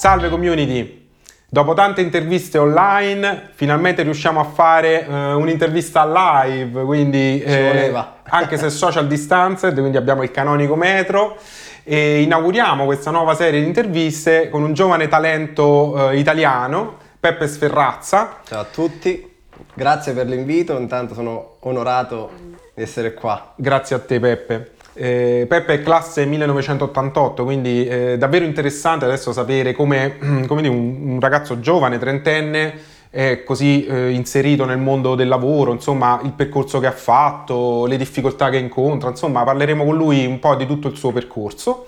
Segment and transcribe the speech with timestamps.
[0.00, 1.08] Salve community!
[1.46, 7.92] Dopo tante interviste online, finalmente riusciamo a fare uh, un'intervista live, quindi eh,
[8.30, 11.36] anche se social distanced, quindi abbiamo il canonico metro
[11.84, 18.38] e inauguriamo questa nuova serie di interviste con un giovane talento uh, italiano, Peppe Sferrazza.
[18.46, 19.30] Ciao a tutti,
[19.74, 22.30] grazie per l'invito, intanto sono onorato
[22.74, 23.52] di essere qua.
[23.56, 24.70] Grazie a te Peppe.
[24.94, 30.16] Eh, Peppe è classe 1988, quindi è eh, davvero interessante adesso sapere come,
[30.48, 32.72] come dire, un, un, ragazzo giovane, trentenne,
[33.10, 37.98] è così eh, inserito nel mondo del lavoro, insomma il percorso che ha fatto, le
[37.98, 41.84] difficoltà che incontra, insomma parleremo con lui un po' di tutto il suo percorso.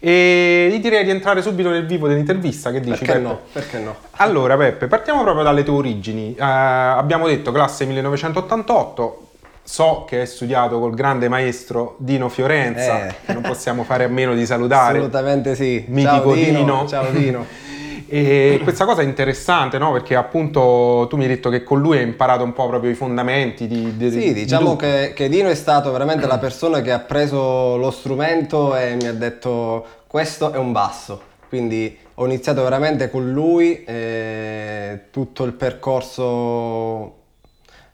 [0.00, 3.20] E gli direi di entrare subito nel vivo dell'intervista, che dici Perché Peppe?
[3.20, 3.40] no?
[3.52, 3.96] Perché no?
[4.12, 6.34] Allora Peppe, partiamo proprio dalle tue origini.
[6.38, 9.28] Uh, abbiamo detto classe 1988,
[9.62, 13.14] so che hai studiato col grande maestro Dino Fiorenza, eh.
[13.26, 14.98] che non possiamo fare a meno di salutare.
[14.98, 15.84] Assolutamente sì.
[15.88, 16.58] Mitico ciao Dino.
[16.58, 16.86] Dino.
[16.86, 17.46] Ciao Dino.
[18.10, 19.92] e questa cosa è interessante, no?
[19.92, 22.94] Perché appunto tu mi hai detto che con lui hai imparato un po' proprio i
[22.94, 23.98] fondamenti di...
[23.98, 27.76] di sì, diciamo di che, che, Dino è stato veramente la persona che ha preso
[27.76, 31.22] lo strumento e mi ha detto questo è un basso.
[31.48, 37.16] Quindi ho iniziato veramente con lui eh, tutto il percorso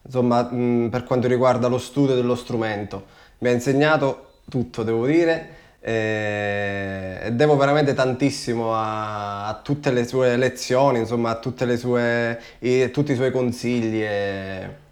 [0.03, 3.05] insomma, mh, per quanto riguarda lo studio dello strumento.
[3.39, 5.48] Mi ha insegnato tutto, devo dire,
[5.81, 11.77] eh, e devo veramente tantissimo a, a, tutte le sue lezioni, insomma, a tutte le
[11.77, 14.03] sue, i, tutti i suoi consigli.
[14.03, 14.83] E,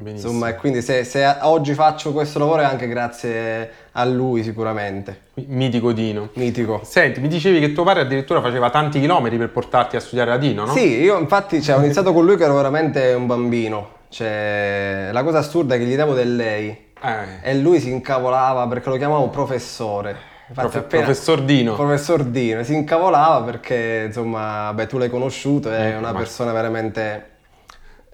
[0.00, 5.22] Insomma, e quindi se, se, oggi faccio questo lavoro è anche grazie a lui sicuramente.
[5.46, 6.30] Mitico Dino.
[6.34, 6.80] Mitico.
[6.84, 10.38] Senti, mi dicevi che tuo padre addirittura faceva tanti chilometri per portarti a studiare a
[10.38, 10.72] Dino, no?
[10.72, 13.96] Sì, io infatti cioè, ho iniziato con lui che ero veramente un bambino.
[14.08, 16.68] Cioè, la cosa assurda è che gli davo del lei
[17.02, 17.24] eh.
[17.42, 20.16] e lui si incavolava perché lo chiamavo professore.
[20.54, 21.74] Profe- professor Dino.
[21.74, 27.27] Professor Dino, si incavolava perché insomma, beh, tu l'hai conosciuto, è eh, una persona veramente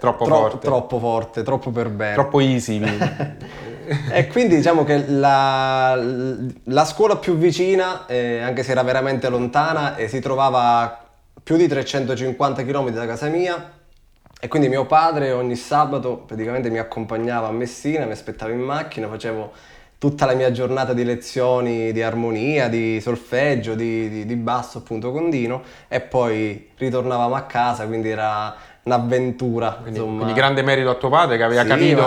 [0.05, 0.65] troppo tro- forte.
[0.65, 2.13] Troppo forte, troppo per bene.
[2.13, 2.81] Troppo easy.
[4.11, 9.95] e quindi diciamo che la, la scuola più vicina, eh, anche se era veramente lontana,
[9.95, 10.99] eh, si trovava
[11.43, 13.71] più di 350 km da casa mia
[14.39, 19.07] e quindi mio padre ogni sabato praticamente mi accompagnava a Messina, mi aspettava in macchina,
[19.07, 19.51] facevo
[19.97, 25.11] tutta la mia giornata di lezioni di armonia, di solfeggio, di, di, di basso appunto
[25.11, 28.55] con Dino e poi ritornavamo a casa, quindi era
[28.85, 29.79] un'avventura.
[29.81, 32.03] Quindi, quindi, grande merito a tuo padre che aveva sì, capito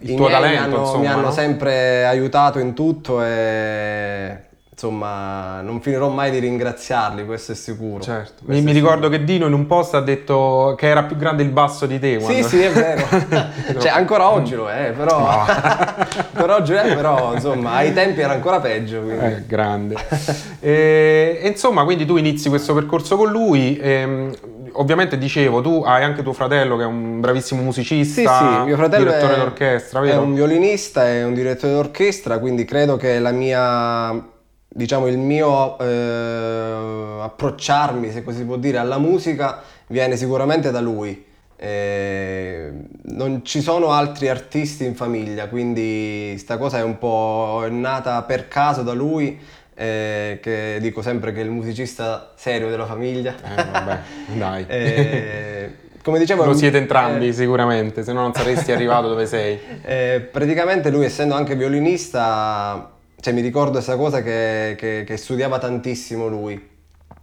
[0.00, 0.60] il tuo talento.
[0.60, 1.32] Mi hanno, insomma, mi hanno no?
[1.32, 4.48] sempre aiutato in tutto e
[4.80, 8.02] insomma, non finirò mai di ringraziarli, questo è sicuro.
[8.02, 8.42] Certo.
[8.46, 11.50] Mi, mi, ricordo che Dino in un post ha detto che era più grande il
[11.50, 12.16] basso di te.
[12.16, 12.42] Quando...
[12.42, 13.06] Sì, sì, è vero.
[13.78, 15.18] cioè, ancora oggi lo è, però...
[15.18, 15.44] No.
[16.32, 19.02] ancora oggi è, però, insomma, ai tempi era ancora peggio.
[19.02, 19.24] Quindi.
[19.24, 19.96] Eh, grande.
[20.60, 23.76] e, e, insomma, quindi tu inizi questo percorso con lui.
[23.76, 24.32] E, ehm,
[24.72, 28.76] ovviamente dicevo, tu hai anche tuo fratello che è un bravissimo musicista, sì, sì, mio
[28.76, 30.14] fratello direttore è, d'orchestra, vero?
[30.14, 34.38] È un violinista, è un direttore d'orchestra, quindi credo che la mia
[34.72, 40.80] diciamo il mio eh, approcciarmi, se così si può dire, alla musica viene sicuramente da
[40.80, 41.26] lui.
[41.62, 48.22] Eh, non ci sono altri artisti in famiglia, quindi sta cosa è un po' nata
[48.22, 49.38] per caso da lui.
[49.80, 53.34] Eh, che dico sempre che è il musicista serio della famiglia.
[53.34, 53.98] Eh, vabbè,
[54.34, 54.66] dai.
[54.68, 55.70] Eh,
[56.02, 59.58] come dicevo, lo siete entrambi eh, sicuramente, se no non saresti arrivato dove sei.
[59.82, 62.90] Eh, praticamente lui essendo anche violinista
[63.20, 66.68] cioè, mi ricordo questa cosa che, che, che, studiava tantissimo lui,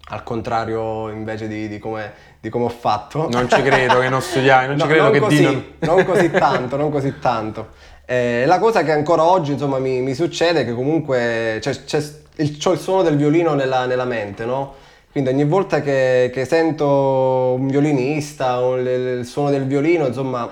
[0.10, 3.28] al contrario invece di, di, come, di, come, ho fatto.
[3.32, 5.64] Non ci credo che non studiai, non no, ci credo non che così, Dino...
[5.80, 7.70] Non così tanto, non così tanto.
[8.06, 12.00] Eh, la cosa che ancora oggi insomma, mi, mi, succede è che comunque c'è, c'è
[12.38, 14.76] il, ho il suono del violino nella, nella mente, no?
[15.12, 18.88] Quindi ogni volta che, che sento un violinista o il,
[19.20, 20.48] il suono del violino, insomma,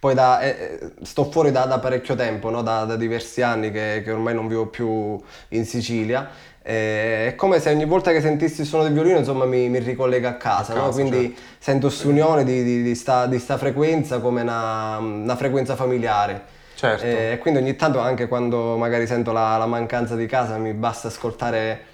[0.00, 2.62] poi da, eh, sto fuori da, da parecchio tempo, no?
[2.62, 6.28] da, da, diversi anni che, che, ormai non vivo più in Sicilia.
[6.62, 9.78] Eh, è come se ogni volta che sentissi il suono del violino insomma, mi, mi
[9.78, 10.92] ricollega a casa, a casa no?
[10.92, 11.40] quindi certo.
[11.58, 16.58] sento questa unione di, di, di, sta, di, sta, frequenza come una, una frequenza familiare.
[16.80, 17.04] Certo.
[17.04, 20.72] Eh, e quindi ogni tanto anche quando magari sento la, la mancanza di casa mi
[20.72, 21.84] basta ascoltare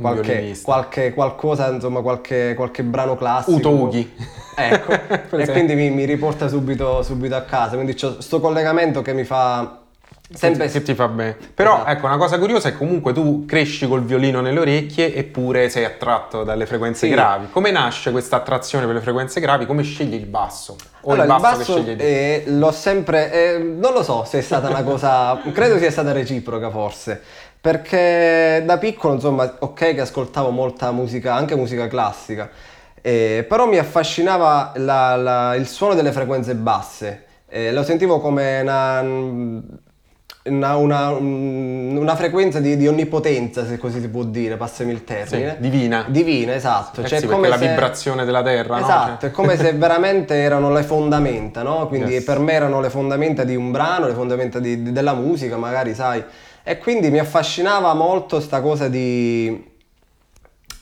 [0.00, 3.56] qualche, qualche, qualcosa, insomma, qualche, qualche brano classico.
[3.56, 4.14] Uto Ughi.
[4.54, 4.92] Ecco,
[5.36, 7.74] e quindi mi, mi riporta subito, subito, a casa.
[7.74, 9.80] Quindi ho questo collegamento che mi fa
[10.34, 11.36] Sempre che, ti, che ti fa bene.
[11.54, 11.90] Però Esatto.
[11.90, 16.44] ecco, una cosa curiosa è comunque tu cresci col violino nelle orecchie eppure sei attratto
[16.44, 17.12] dalle frequenze Sì.
[17.12, 17.48] gravi.
[17.50, 19.64] Come nasce questa attrazione per le frequenze gravi?
[19.64, 20.76] Come scegli il basso?
[21.02, 22.02] O Allora, il basso, che scegli tu?
[22.04, 26.12] eh, l'ho sempre, eh, non lo so se è stata una cosa, credo sia stata
[26.12, 27.22] reciproca forse,
[27.60, 32.50] perché da piccolo insomma, ok che ascoltavo molta musica, anche musica classica,
[33.00, 38.60] eh, però mi affascinava la- la- il suono delle frequenze basse, Eh, lo sentivo come
[38.60, 39.00] una,
[40.48, 45.04] una, una- una frequenza di, di onnipotenza, se così si può dire, passami il Sì,
[45.04, 45.56] termine.
[45.58, 46.04] divina.
[46.08, 47.02] Divina, esatto.
[47.02, 48.84] Eh Cioè, sì, come la se- vibrazione della terra, no?
[48.84, 51.86] Esatto, Cioè- è come se veramente erano le fondamenta, no?
[51.88, 52.24] Quindi Yes.
[52.24, 55.94] per me erano le fondamenta di un brano, le fondamenta di- di- della musica, magari,
[55.94, 56.22] sai.
[56.62, 59.76] E quindi mi affascinava molto sta cosa di...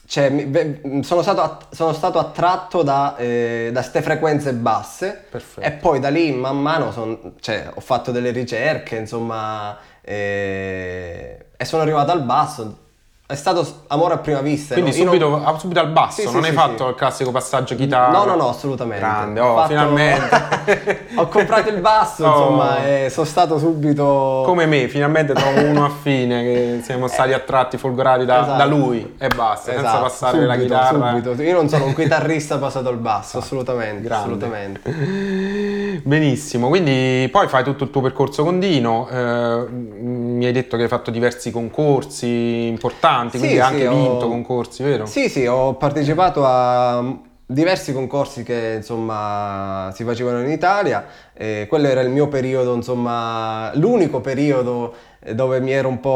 [0.06, 5.66] Cioè, beh, sono stato, att- sono stato attratto da queste frequenze basse Perfetto.
[5.66, 11.64] e poi da lì man mano son- cioè, ho fatto delle ricerche, insomma, eh, e
[11.64, 12.84] sono arrivato al basso.
[13.28, 14.74] È stato amore a prima vista.
[14.74, 14.96] Quindi no?
[14.98, 16.90] Io non- subito, ah, subito al basso, Sì, sì, non hai sì, fatto sì.
[16.90, 18.16] il classico passaggio chitarra?
[18.16, 19.04] No, no, no, assolutamente.
[19.04, 21.06] Grande, Ho oh, fatto- finalmente.
[21.16, 22.28] ho comprato il basso, Oh.
[22.28, 24.42] insomma, e sono stato subito...
[24.46, 28.56] Come me, finalmente trovo uno affine che siamo stati attratti, folgorati da, Esatto.
[28.58, 31.10] da lui e basta, senza Esatto, passare la subito, chitarra.
[31.20, 31.42] subito.
[31.42, 34.24] Io non sono un chitarrista passato al basso, assolutamente, Grande.
[34.24, 36.00] assolutamente.
[36.04, 40.84] Benissimo, quindi poi fai tutto il tuo percorso con Dino, eh, mi hai detto che
[40.84, 45.06] hai fatto diversi concorsi importanti, Sì, quindi hai sì, anche ho- vinto concorsi, vero?
[45.06, 51.86] Sì, sì, ho partecipato a diversi concorsi che insomma si facevano in Italia e quello
[51.86, 54.94] era il mio periodo, insomma, l'unico periodo
[55.32, 56.10] dove mi ero un po'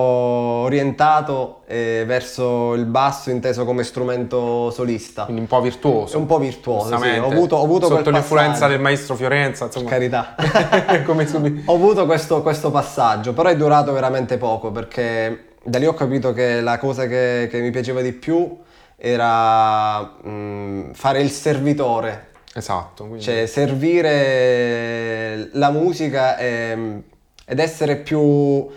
[0.65, 5.25] orientato eh, verso il basso inteso come strumento solista.
[5.25, 6.19] Quindi un po' virtuoso.
[6.19, 7.19] Un po' virtuoso, sì.
[7.19, 9.89] Ho avuto, ho avuto Sotto l'influenza del maestro Fiorenza, insomma.
[9.89, 10.35] Carità.
[11.67, 16.33] Ho avuto questo, questo passaggio, però è durato veramente poco perché da lì ho capito
[16.33, 18.59] che la cosa che, che mi piaceva di più
[18.97, 27.03] era mm, fare il servitore, Esatto, quindi cioè servire la musica e-
[27.45, 28.69] ed essere più...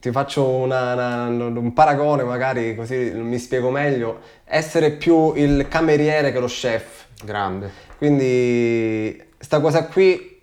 [0.00, 6.32] Ti faccio una- una- un paragone magari così mi spiego meglio, essere più il cameriere
[6.32, 7.06] che lo chef.
[7.24, 7.70] grande.
[7.96, 10.33] Quindi sta cosa qui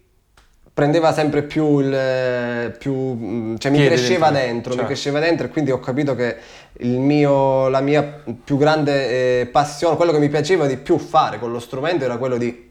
[0.74, 4.82] prendeva sempre più il più, cioè mi cresceva dentro, dentro, certo.
[4.82, 6.38] mi cresceva dentro e quindi ho capito che
[6.80, 11.40] il mio, la mia più grande eh, passione, quello che mi piaceva di più fare
[11.40, 12.70] con lo strumento era quello di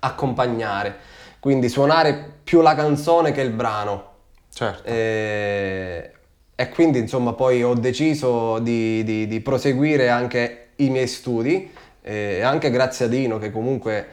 [0.00, 0.96] accompagnare,
[1.38, 4.12] quindi suonare più la canzone che il brano.
[4.52, 4.88] Certo.
[4.88, 6.10] E,
[6.54, 11.70] e quindi insomma poi ho deciso di, di- di proseguire anche i miei studi,
[12.00, 14.06] e anche grazie a Dino che comunque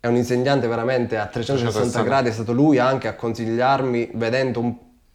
[0.00, 2.02] è un insegnante veramente a 360 360.
[2.02, 4.74] gradi, è stato lui anche a consigliarmi vedendo un-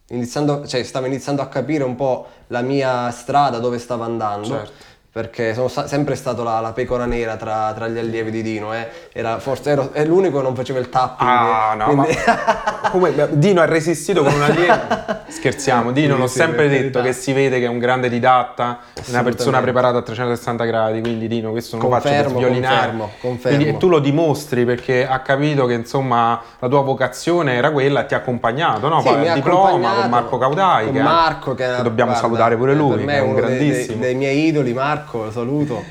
[0.09, 4.47] iniziando, cioè stavo iniziando a capire un po' la mia strada, dove stavo andando.
[4.47, 4.71] Certo.
[5.13, 8.73] Perché sono sta- sempre stato la, la pecora nera tra, tra gli allievi di Dino,
[8.73, 8.87] eh.
[9.11, 11.29] Era, forse ero, è l'unico che non faceva il tapping.
[11.29, 14.73] Ah, no, quindi- ma come Dino ha resistito con un allievo?
[15.29, 17.01] Scherziamo, Dino Sì, l'ho sì, sempre detto carità.
[17.03, 18.79] che si vede che è un grande didatta,
[19.09, 22.75] una persona preparata a 360 gradi, quindi Dino questo non lo faccio per Confermo, sviolinare.
[22.75, 23.57] confermo, confermo.
[23.57, 28.01] Quindi, e tu lo dimostri perché ha capito che insomma la tua vocazione era quella
[28.01, 28.99] e ti ha accompagnato, no?
[29.01, 32.57] Sì, Poi ha diploma con Marco Caudai, con che, Marco, che, che dobbiamo guarda, salutare
[32.57, 33.99] pure lui, che è un uno dei- grandissimo.
[34.01, 35.83] dei miei idoli, Marco, lo saluto.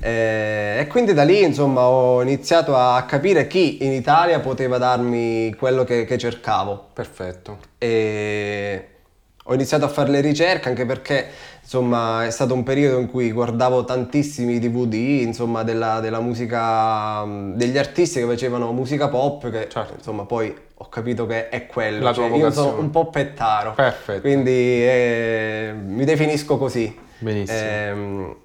[0.00, 5.52] Eh, e quindi da lì insomma ho iniziato a capire chi in Italia poteva darmi
[5.58, 7.58] quello che, che cercavo Perfetto.
[7.78, 8.88] e
[9.42, 11.26] ho iniziato a fare le ricerche anche perché
[11.62, 17.56] insomma è stato un periodo in cui guardavo tantissimi DVD insomma della, della musica mh,
[17.56, 19.94] degli artisti che facevano musica pop che Certo.
[19.96, 24.20] insomma poi ho capito che è quello La Cioè, io sono un po' pettaro Perfetto.
[24.20, 27.58] quindi eh, mi definisco così Benissimo.
[27.58, 28.36] Ehm,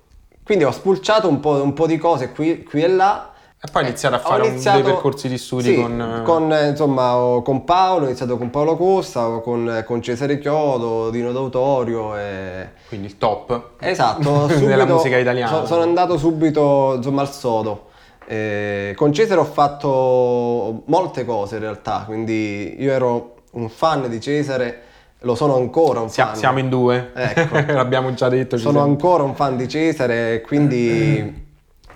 [0.44, 3.32] quindi ho spulciato un po', un po' di cose qui, qui e là
[3.66, 6.02] E poi hai iniziato a ho fare un- iniziato- dei percorsi di studi sì, con...
[6.02, 10.02] eh, con, eh, insomma, ho- con Paolo, ho iniziato con Paolo Costa, ho con, con
[10.02, 12.70] Cesare Chiodo, Dino D'Autorio e...
[12.90, 15.50] Quindi il top Esatto, della subito- musica italiana.
[15.60, 17.88] so- sono andato subito insomma, al sodo.
[18.26, 24.20] Eh, con Cesare ho fatto molte cose in realtà, quindi io ero un fan di
[24.20, 24.82] Cesare,
[25.24, 26.36] lo sono ancora un fan.
[26.36, 27.56] siamo in due, Ecco.
[27.74, 28.58] l'abbiamo già detto.
[28.58, 28.88] Sono siamo.
[28.90, 31.42] ancora un fan di Cesare, quindi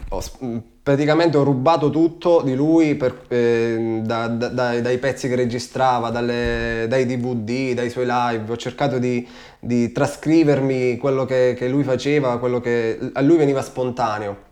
[0.10, 4.98] ho s- mh, praticamente ho rubato tutto di lui per- eh, da- da- dai, dai
[4.98, 8.50] pezzi che registrava, dalle- dai DVD, dai suoi live.
[8.52, 9.28] Ho cercato di,
[9.60, 14.46] di trascrivermi quello che, che lui faceva, quello che a lui veniva spontaneo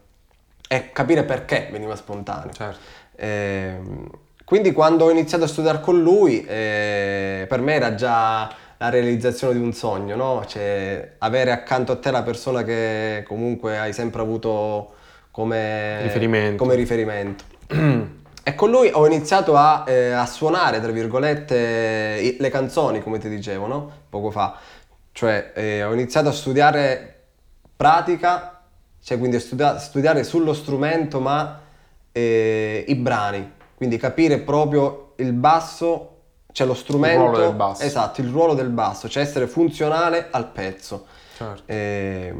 [0.67, 2.51] e capire perché veniva spontaneo.
[2.51, 2.79] Certo.
[3.15, 4.09] Ehm,
[4.43, 8.51] quindi quando ho iniziato a studiare con lui, eh, per me era già
[8.85, 10.45] la realizzazione di un sogno, no?
[10.45, 14.93] Cioè, avere accanto a te la persona che comunque hai sempre avuto
[15.31, 16.63] come Riferimento.
[16.63, 17.43] Come riferimento.
[18.43, 23.27] e con lui ho iniziato a, eh, a suonare, tra virgolette, le canzoni, come ti
[23.27, 23.91] dicevo, no?
[24.07, 24.55] Poco fa.
[25.11, 27.23] Cioè, eh, ho iniziato a studiare
[27.75, 28.61] pratica,
[29.01, 31.59] cioè quindi a studia- studiare sullo strumento, ma
[32.11, 33.51] eh, i brani.
[33.75, 36.14] Quindi capire proprio il basso,
[36.55, 37.19] cioè lo strumento.
[37.19, 37.83] ruolo del basso.
[37.83, 41.05] Esatto, il ruolo del basso, cioè essere funzionale al pezzo.
[41.35, 41.63] Certo.
[41.65, 42.33] E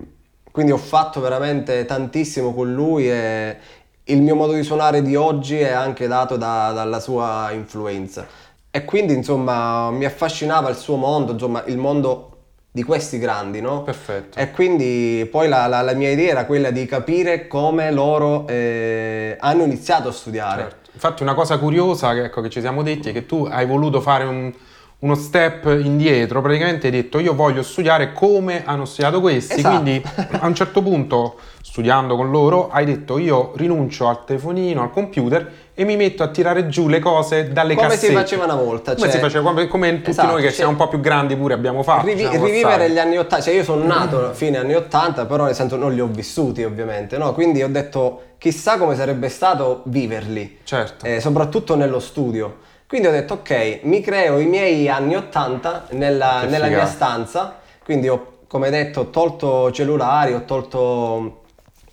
[0.50, 3.58] quindi ho fatto veramente tantissimo con lui e
[4.06, 8.26] il mio modo di suonare di oggi è anche dato da- dalla sua influenza.
[8.72, 12.30] E quindi insomma mi affascinava il suo mondo, insomma il mondo
[12.72, 13.84] di questi grandi, no?
[13.84, 14.40] Perfetto.
[14.40, 19.36] E quindi poi la, la- la mia idea era quella di capire come loro eh,
[19.42, 20.62] hanno iniziato a studiare.
[20.62, 20.85] Certo.
[20.96, 24.00] Infatti una cosa curiosa che, ecco, che ci siamo detti è che tu hai voluto
[24.00, 24.54] fare un-
[25.00, 29.82] uno step indietro, praticamente hai detto io voglio studiare come hanno studiato questi, Esatto.
[29.82, 30.04] quindi
[30.40, 35.52] a un certo punto studiando con loro hai detto io rinuncio al telefonino, al computer
[35.74, 38.08] e mi metto a tirare giù le cose dalle Come cassette.
[38.08, 38.94] si faceva una volta.
[38.96, 41.02] Come cioè- si faceva, come, come tutti Esatto, noi che cioè- siamo un po' più
[41.02, 42.06] grandi pure abbiamo fatto.
[42.06, 42.92] Rivi- rivivere passati.
[42.94, 45.94] gli anni 80, cioè io sono nato a fine anni 80, però nel senso non
[45.94, 47.34] li ho vissuti ovviamente, no?
[47.34, 51.06] Quindi ho detto chissà come sarebbe stato viverli, Certo.
[51.06, 52.58] eh, soprattutto nello studio.
[52.96, 58.08] Quindi ho detto ok, mi creo i miei anni 80 nella, nella mia stanza, quindi
[58.08, 61.42] ho, come detto, ho tolto cellulari, ho tolto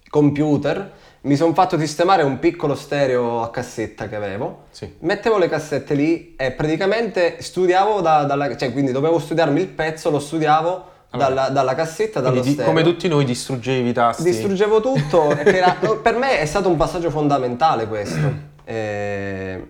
[0.08, 0.92] computer,
[1.22, 4.66] mi sono fatto sistemare un piccolo stereo a cassetta che avevo.
[4.70, 4.94] Sì.
[5.00, 10.08] Mettevo le cassette lì e praticamente studiavo da- dalla, cioè quindi dovevo studiarmi il pezzo,
[10.08, 11.28] lo studiavo Allora.
[11.30, 12.72] dalla, dalla cassetta, dallo Quindi di- stereo.
[12.72, 14.22] come tutti noi distruggevi i tasti.
[14.22, 18.50] Distruggevo tutto era- per me è stato un passaggio fondamentale questo.
[18.64, 19.66] E,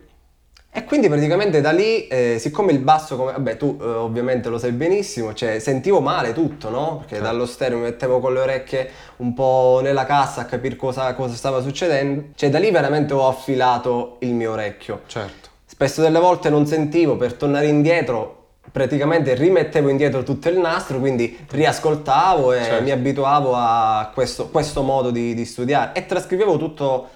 [0.74, 4.56] e quindi praticamente da lì, eh, siccome il basso, come, vabbè tu eh, ovviamente lo
[4.56, 6.96] sai benissimo, cioè sentivo male tutto, no?
[7.00, 7.24] Perché Certo.
[7.30, 11.34] dallo stereo mi mettevo con le orecchie un po' nella cassa a capire cosa, cosa
[11.34, 12.28] stava succedendo.
[12.34, 15.02] Cioè da lì veramente ho affilato il mio orecchio.
[15.06, 15.50] Certo.
[15.66, 18.38] Spesso delle volte non sentivo, per tornare indietro
[18.72, 22.82] praticamente rimettevo indietro tutto il nastro, quindi riascoltavo e Certo.
[22.82, 27.08] mi abituavo a questo, questo modo di, di studiare e trascrivevo tutto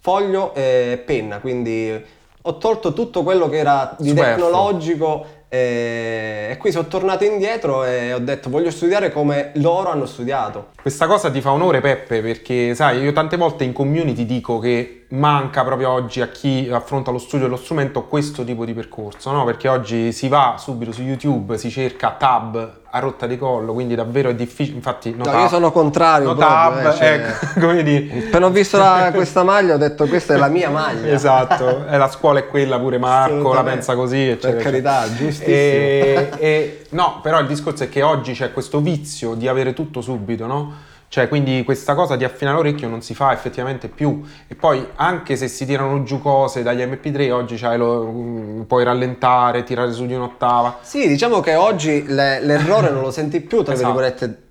[0.00, 4.34] foglio e penna, quindi ho tolto tutto quello che era di Superfluo.
[4.34, 10.06] tecnologico e, e qui sono tornato indietro e ho detto voglio studiare come loro hanno
[10.06, 10.68] studiato.
[10.80, 15.01] Questa cosa ti fa onore Peppe perché sai io tante volte in community dico che
[15.12, 19.44] manca proprio oggi a chi affronta lo studio dello strumento questo tipo di percorso, no?
[19.44, 23.94] Perché oggi si va subito su YouTube, si cerca tab a rotta di collo, quindi
[23.94, 27.12] davvero è difficile, infatti no, No, tab, io sono contrario no proprio, tab, eh, cioè-
[27.12, 28.26] ecco, come dire.
[28.26, 31.12] Appena ho visto la- questa maglia ho detto questa è la mia maglia.
[31.12, 34.54] Esatto, e la scuola è quella pure Marco, la pensa così, eccetera.
[34.54, 35.46] Per carità, giustissimo.
[35.54, 40.00] E, e- no, però il discorso è che oggi c'è questo vizio di avere tutto
[40.00, 40.90] subito, no?
[41.12, 44.22] Cioè, quindi questa cosa di affinare l'orecchio non si fa effettivamente più.
[44.48, 49.62] E poi, anche se si tirano giù cose dagli MP3, oggi lo, mm, puoi rallentare,
[49.62, 50.78] tirare su di un'ottava.
[50.80, 53.88] Sì, diciamo che oggi le- l'errore non lo senti più, tra Esatto.
[53.92, 54.42] virgolette.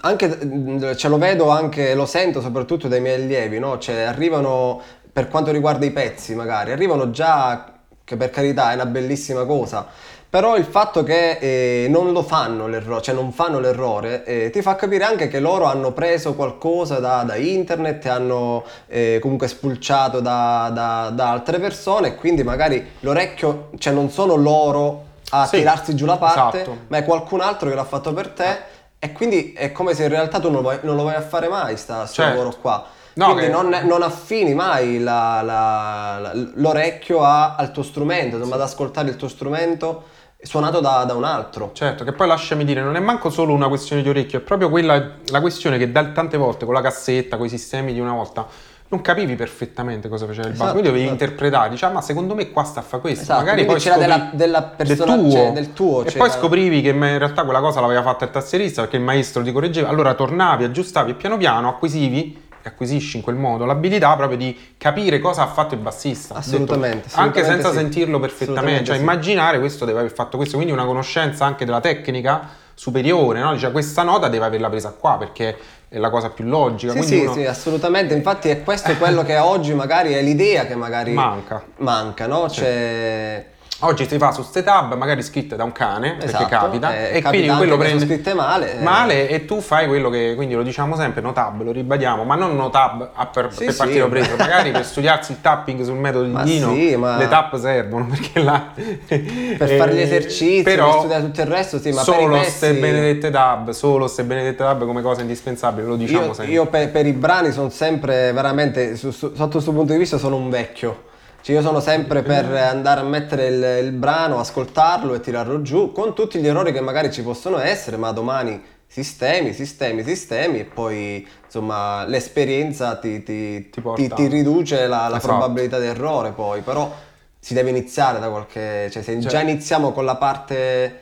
[0.00, 3.78] Anche, mm, ce lo vedo anche, lo sento soprattutto dai miei allievi, no?
[3.78, 4.80] Cioè arrivano,
[5.12, 9.86] per quanto riguarda i pezzi magari, arrivano già, che per carità è una bellissima cosa,
[10.28, 14.60] però il fatto che eh, non lo fanno l'errore, cioè non fanno l'errore, eh, ti
[14.62, 19.48] fa capire anche che loro hanno preso qualcosa da, da internet, e hanno eh, comunque
[19.48, 25.46] spulciato da, da- da altre persone e quindi magari l'orecchio, cioè non sono loro a
[25.46, 26.76] Sì, tirarsi giù la parte, esatto.
[26.88, 28.58] ma è qualcun altro che l'ha fatto per te
[28.98, 31.48] e quindi è come se in realtà tu non, vuoi- non lo vai a fare
[31.48, 32.36] mai sta, sto Certo.
[32.36, 32.84] lavoro qua.
[33.14, 38.36] No, quindi che- non, non affini mai la- la- la- l'orecchio a- al tuo strumento,
[38.36, 40.02] insomma, ad ascoltare il tuo strumento
[40.46, 41.70] suonato da, da un altro.
[41.74, 44.70] Certo, che poi lasciami dire, non è manco solo una questione di orecchio, è proprio
[44.70, 48.12] quella, la questione che da, tante volte con la cassetta, con i sistemi di una
[48.12, 48.46] volta,
[48.88, 51.24] non capivi perfettamente cosa faceva il basso, Esatto, quindi dovevi esatto.
[51.24, 54.30] interpretare, diciamo, ma secondo me qua sta a fa questo, Esatto, magari poi c'era della-
[54.32, 57.80] della persona- del tuo, cioè, del tuo, e poi scoprivi che in realtà quella cosa
[57.80, 61.68] l'aveva fatta il tastierista perché il maestro ti correggeva, allora tornavi, aggiustavi e piano piano
[61.68, 66.34] acquisivi e acquisisci in quel modo l'abilità proprio di capire cosa ha fatto il bassista.
[66.34, 67.76] Assolutamente, Detto, anche assolutamente senza sì.
[67.76, 69.02] sentirlo perfettamente, cioè sì.
[69.02, 73.52] immaginare questo deve aver fatto questo, quindi una conoscenza anche della tecnica superiore, no?
[73.52, 75.56] Dice questa nota deve averla presa qua perché
[75.88, 76.92] è la cosa più logica.
[76.92, 78.14] Sì, sì, uno sì, assolutamente.
[78.14, 81.62] Infatti è questo quello che oggi magari è l'idea che magari manca.
[81.76, 82.50] manca, no?
[82.50, 83.46] Cioè,
[83.80, 87.18] Oggi si fa su ste tab, magari scritte da un cane, Esatto, perché capita, eh,
[87.18, 88.82] e quindi quello prende scritte male, eh.
[88.82, 92.36] male e tu fai quello che, quindi lo diciamo sempre, no tab, lo ribadiamo, ma
[92.36, 93.78] non no tab a per, Sì, per sì.
[93.78, 97.28] partito preso, magari per studiarsi il tapping sul metodo di Ma Dino, sì, ma- le
[97.28, 98.72] tap servono, perché là...
[99.06, 102.36] Per fare gli esercizi, per però studiare tutto il resto, sì, ma per i solo
[102.38, 106.54] pezzi- benedette tab, solo ste benedette tab come cosa indispensabile, lo diciamo Io, sempre.
[106.54, 110.16] io per, per i brani sono sempre veramente, su- su- sotto questo punto di vista,
[110.16, 111.12] sono un vecchio.
[111.46, 115.92] Cioè io sono sempre per andare a mettere il, il brano, ascoltarlo e tirarlo giù,
[115.92, 120.64] con tutti gli errori che magari ci possono essere, ma domani sistemi, sistemi, sistemi e
[120.64, 125.26] poi insomma l'esperienza ti, ti- Ti ti- ti riduce la, la Esatto.
[125.28, 126.92] probabilità di errore poi, però
[127.38, 128.90] si deve iniziare da qualche...
[128.90, 131.00] cioè se Cioè- già iniziamo con la parte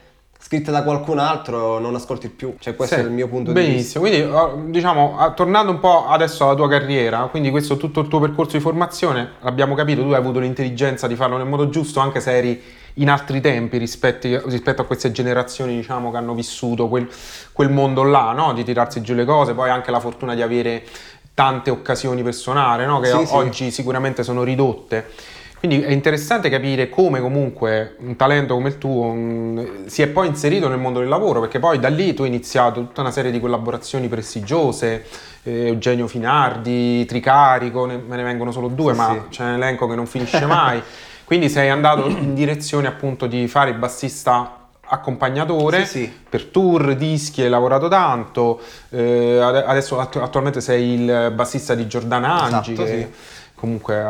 [0.55, 3.59] scritta da qualcun altro non ascolti più, cioè questo Sì, è il mio punto di
[3.59, 3.99] vista.
[3.99, 8.01] Benissimo, quindi oh, diciamo, ah, tornando un po' adesso alla tua carriera, quindi questo tutto
[8.01, 11.69] il tuo percorso di formazione, l'abbiamo capito, tu hai avuto l'intelligenza di farlo nel modo
[11.69, 12.63] giusto, anche se eri
[12.99, 17.09] in altri tempi rispetti- rispetto a queste generazioni, diciamo, che hanno vissuto quel,
[17.53, 18.53] quel mondo là, no?
[18.53, 20.85] Di tirarsi giù le cose, poi anche la fortuna di avere
[21.35, 23.01] tante occasioni per suonare, no?
[23.01, 23.35] Che Sì, o- sì.
[23.35, 25.07] oggi sicuramente sono ridotte.
[25.67, 30.27] Quindi è interessante capire come comunque un talento come il tuo mm, si è poi
[30.27, 33.31] inserito nel mondo del lavoro, perché poi da lì tu hai iniziato tutta una serie
[33.31, 35.07] di collaborazioni prestigiose,
[35.43, 39.29] eh, Eugenio Finardi, Tricarico, ne- me ne vengono solo due, Sì, ma sì.
[39.31, 40.83] c'è un elenco che non finisce mai.
[41.25, 46.13] Quindi sei andato in direzione appunto di fare il bassista accompagnatore Sì, sì.
[46.29, 51.87] per tour, dischi, hai lavorato tanto, eh, ade- adesso attu- attualmente sei il bassista di
[51.87, 53.33] Giordana Angi, Esatto, che sì.
[53.55, 54.03] Comunque eh,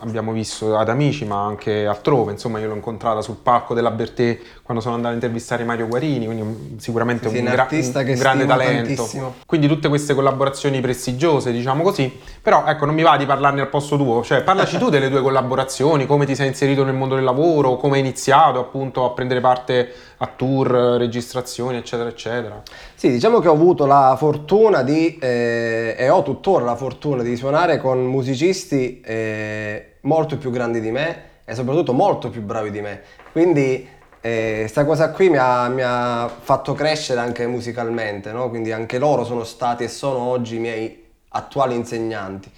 [0.00, 4.38] abbiamo visto ad Amici ma anche altrove, insomma io l'ho incontrata sul palco della Bertè
[4.62, 8.94] quando sono andato a intervistare Mario Guarini, quindi sicuramente Sì, un, gra- un grande talento.
[8.94, 9.34] tantissimo.
[9.46, 12.10] Quindi tutte queste collaborazioni prestigiose, diciamo così,
[12.40, 15.20] però ecco non mi va di parlarne al posto tuo, cioè parlaci tu delle tue
[15.20, 19.40] collaborazioni, come ti sei inserito nel mondo del lavoro, come hai iniziato appunto a prendere
[19.40, 22.62] parte a tour, registrazioni, eccetera, eccetera.
[23.02, 27.34] Sì, diciamo che ho avuto la fortuna di, eh, e ho tuttora la fortuna di
[27.34, 32.80] suonare con musicisti eh, molto più grandi di me e soprattutto molto più bravi di
[32.80, 33.02] me.
[33.32, 33.88] Quindi
[34.20, 38.48] questa cosa qui mi ha, mi ha fatto crescere anche musicalmente, no?
[38.48, 42.52] Quindi anche loro sono stati e sono oggi i miei attuali insegnanti.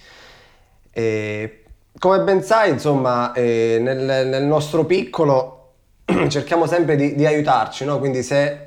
[0.91, 1.63] E
[1.97, 5.71] come ben sai, insomma, eh, nel, nel nostro piccolo
[6.29, 7.97] cerchiamo sempre di, di aiutarci, no?
[7.97, 8.64] Quindi se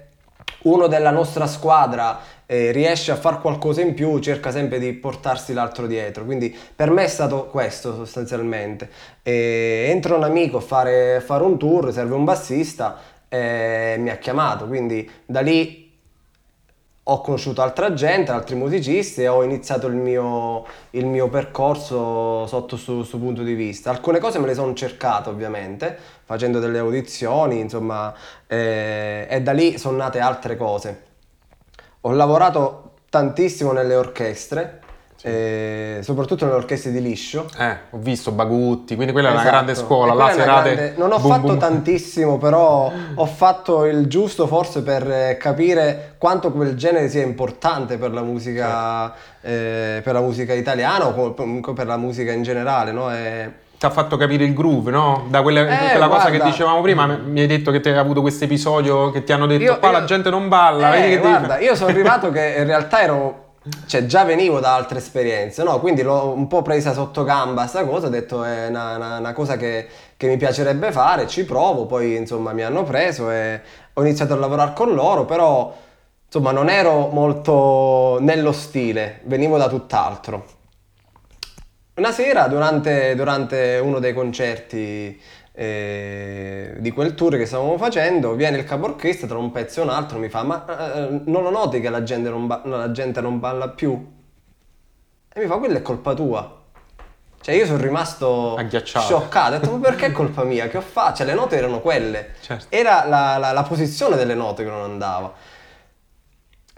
[0.62, 5.52] uno della nostra squadra eh, riesce a fare qualcosa in più, cerca sempre di portarsi
[5.52, 6.24] l'altro dietro.
[6.24, 8.90] Quindi per me è stato questo sostanzialmente.
[9.22, 14.16] E entra un amico a fare, fare un tour, serve un bassista, e mi ha
[14.16, 15.87] chiamato, quindi da lì
[17.11, 22.76] ho conosciuto altra gente, altri musicisti e ho iniziato il mio, il mio percorso sotto
[22.76, 23.88] questo punto di vista.
[23.90, 28.12] Alcune cose me le sono cercate ovviamente, facendo delle audizioni, insomma,
[28.46, 31.02] eh, e da lì sono nate altre cose.
[32.02, 34.80] Ho lavorato tantissimo nelle orchestre,
[35.22, 37.48] eh, soprattutto nelle orchestre di liscio.
[37.58, 39.56] Eh, ho visto Bagutti, quindi quella è una Esatto.
[39.56, 40.74] grande scuola, là serate...
[40.74, 41.58] grande- Non ho boom, fatto boom.
[41.58, 47.96] tantissimo, però ho fatto il giusto forse per eh, capire quanto quel genere sia importante
[47.96, 52.92] per la musica, eh, per la musica italiana o comunque per la musica in generale,
[52.92, 53.10] no?
[53.14, 55.26] E- Ti ha fatto capire il groove, no?
[55.28, 58.20] Da quelle- Eh, quella cosa che dicevamo prima, mi- hai detto che ti hai avuto
[58.22, 61.08] questo episodio che ti hanno detto Io- qua io- la gente non balla, Eh, vedi
[61.14, 63.44] devi guarda, fare?" io sono arrivato che in realtà ero,
[63.86, 65.78] cioè già venivo da altre esperienze, no?
[65.78, 69.32] Quindi l'ho un po' presa sotto gamba sta cosa, ho detto è una, una- una
[69.32, 69.86] cosa che,
[70.16, 73.60] che mi piacerebbe fare, ci provo, poi insomma mi hanno preso e
[73.92, 75.72] ho iniziato a lavorare con loro, però
[76.26, 80.44] insomma non ero molto nello stile, venivo da tutt'altro.
[81.98, 85.20] Una sera, durante, durante uno dei concerti
[85.52, 89.82] eh, di quel tour che stavamo facendo, viene il capo orchestra tra un pezzo e
[89.82, 92.92] un altro, mi fa: Ma eh, non lo noti che la gente non, ba- la
[92.92, 94.00] gente non balla più?
[95.32, 96.54] E mi fa: Quella è colpa tua.
[97.40, 99.04] Cioè, io sono rimasto Agghiacciato.
[99.04, 99.56] scioccato.
[99.56, 100.68] Ho detto: Ma perché è colpa mia?
[100.68, 101.16] Che ho fatto?
[101.16, 102.34] Cioè, le note erano quelle.
[102.40, 102.66] Certo.
[102.68, 105.32] Era la, la- la posizione delle note che non andava.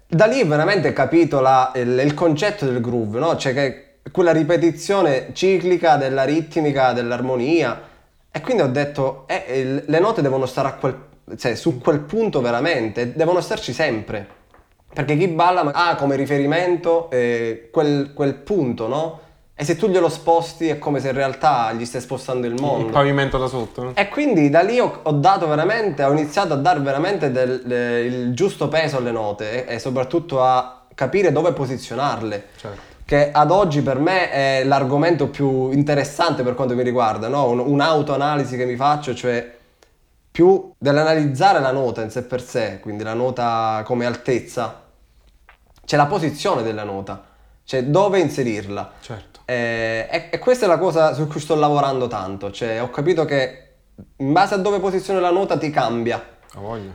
[0.06, 3.36] Da lì veramente ho capito la- il, il concetto del groove, no?
[3.36, 7.88] Cioè che quella ripetizione ciclica della ritmica, dell'armonia.
[8.30, 10.96] E quindi ho detto, eh, il- le note devono stare a quel,
[11.36, 14.38] cioè, su quel punto veramente, devono starci sempre.
[14.92, 19.20] Perché chi balla ha come riferimento eh, quel, quel punto, no?
[19.54, 22.86] E se tu glielo sposti è come se in realtà gli stai spostando il mondo.
[22.86, 23.82] il pavimento da sotto.
[23.82, 23.92] no?
[23.94, 28.00] E quindi da lì ho, ho dato veramente, ho iniziato a dare veramente del- le-
[28.00, 32.46] il giusto peso alle note e, e soprattutto a capire dove posizionarle.
[32.56, 32.80] Certo.
[33.10, 37.48] Che ad oggi per me è l'argomento più interessante per quanto mi riguarda, no?
[37.48, 39.52] Un- un'autoanalisi che mi faccio, cioè
[40.30, 44.82] più dell'analizzare la nota in sé per sé, quindi la nota come altezza,
[45.84, 47.24] c'è la posizione della nota,
[47.64, 48.92] cioè dove inserirla.
[49.00, 49.40] Certo.
[49.44, 53.24] Eh, e, e questa è la cosa su cui sto lavorando tanto, cioè ho capito
[53.24, 53.70] che
[54.18, 56.38] in base a dove posizioni la nota ti cambia.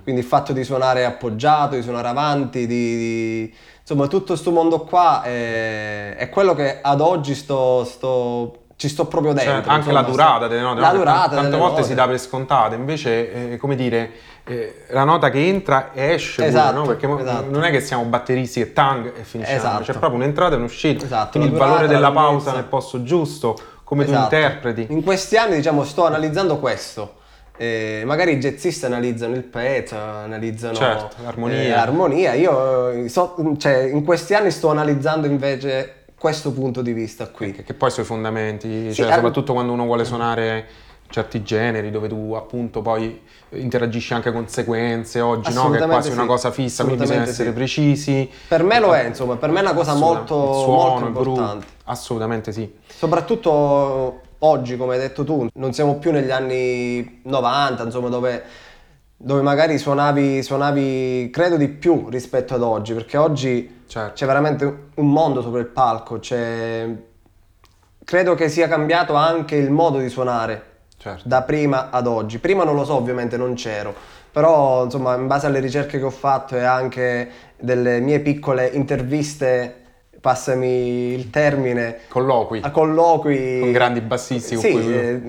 [0.04, 3.56] Quindi il fatto di suonare appoggiato, di suonare avanti, di, di-
[3.88, 9.06] insomma tutto questo mondo qua è, è quello che ad oggi sto, sto- ci sto
[9.06, 9.54] proprio dentro.
[9.54, 10.98] Cioè, anche insomma, la durata delle note, La no?
[10.98, 11.88] durata Tante delle volte note.
[11.88, 14.12] si dà per scontate, invece, eh, come dire,
[14.44, 16.86] eh, la nota che entra esce pure, Esatto, no?
[16.86, 17.46] Perché mo- esatto.
[17.52, 19.84] non è che siamo batteristi che tang e finisce Esatto.
[19.84, 21.06] c'è proprio un'entrata e un'uscita.
[21.06, 24.18] Esatto, Quindi il valore della la pausa nel posto giusto, come Esatto.
[24.30, 24.88] tu interpreti.
[24.90, 27.14] In questi anni, diciamo, sto analizzando questo.
[27.58, 31.58] Eh, magari i jazzisti analizzano il pezzo, analizzano Certo, l'armonia.
[31.58, 32.34] eh, l'armonia.
[32.34, 37.52] Io eh, so- cioè, in questi anni sto analizzando invece questo punto di vista qui.
[37.52, 40.66] Che, che poi sui fondamenti, Sì, cioè, al- soprattutto quando uno vuole suonare
[41.08, 45.70] certi generi dove tu appunto poi interagisci anche con sequenze oggi, no?
[45.70, 46.16] Che è quasi sì.
[46.16, 47.56] una cosa fissa, quindi bisogna essere sì.
[47.56, 48.30] precisi.
[48.48, 51.66] Per me lo è, insomma, per me è una cosa molto, suono, molto importante.
[51.86, 52.70] assolutamente sì.
[52.88, 58.44] Soprattutto oggi, come hai detto tu, non siamo più negli anni 90, insomma, dove,
[59.18, 64.14] dove magari suonavi, suonavi, credo, di più rispetto ad oggi, perché oggi Certo.
[64.14, 66.88] c'è veramente un mondo sopra il palco, c'è...
[68.04, 71.28] credo che sia cambiato anche il modo di suonare Certo.
[71.28, 72.40] da prima ad oggi.
[72.40, 73.94] Prima non lo so, ovviamente non c'ero,
[74.32, 79.85] però insomma, in base alle ricerche che ho fatto e anche delle mie piccole interviste,
[80.26, 85.20] passami il termine, Colloqui a colloqui con grandi bassisti sì, cui- eh,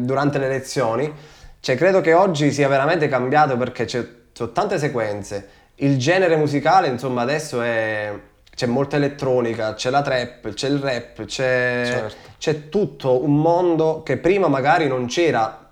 [0.00, 1.10] durante le lezioni.
[1.58, 5.48] Cioè, credo che oggi sia veramente cambiato perché c'è, sono tante sequenze.
[5.76, 8.12] Il genere musicale, insomma, adesso è.
[8.54, 12.16] C'è molta elettronica, c'è la trap, c'è il rap, c'è, Certo.
[12.36, 15.70] c'è tutto un mondo che prima magari non c'era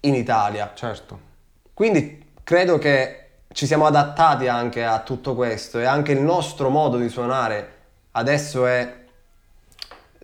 [0.00, 0.72] in Italia.
[0.74, 1.18] Certo.
[1.74, 3.18] Quindi credo che
[3.52, 7.71] ci siamo adattati anche a tutto questo e anche il nostro modo di suonare
[8.12, 9.00] adesso è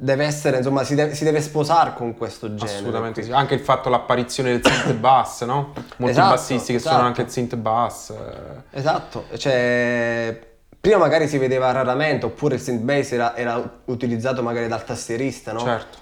[0.00, 2.76] deve essere, insomma, si deve, si deve sposare con questo genere.
[2.78, 3.32] Assolutamente sì.
[3.32, 5.72] Anche il fatto l'apparizione del synth bass, no?
[5.96, 6.88] Molti Esatto, bassisti che esatto.
[6.94, 8.10] suonano anche il synth bass.
[8.10, 10.38] eh, Esatto, cioè
[10.80, 15.52] prima magari si vedeva raramente oppure il synth bass era, era utilizzato magari dal tastierista,
[15.52, 15.60] no?
[15.60, 15.98] Certo.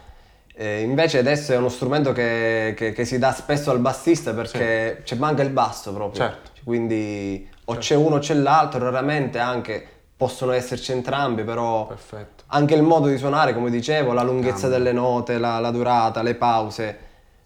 [0.58, 5.00] Eh, invece adesso è uno strumento che, che- che si dà spesso al bassista perché
[5.04, 6.20] c'è manca il basso proprio.
[6.22, 6.50] Certo.
[6.64, 12.44] Quindi o c'è uno o c'è l'altro, raramente anche possono esserci entrambi, però Perfetto.
[12.48, 14.78] anche il modo di suonare, come dicevo, la lunghezza Cambia.
[14.78, 16.98] delle note, la, la durata, le pause,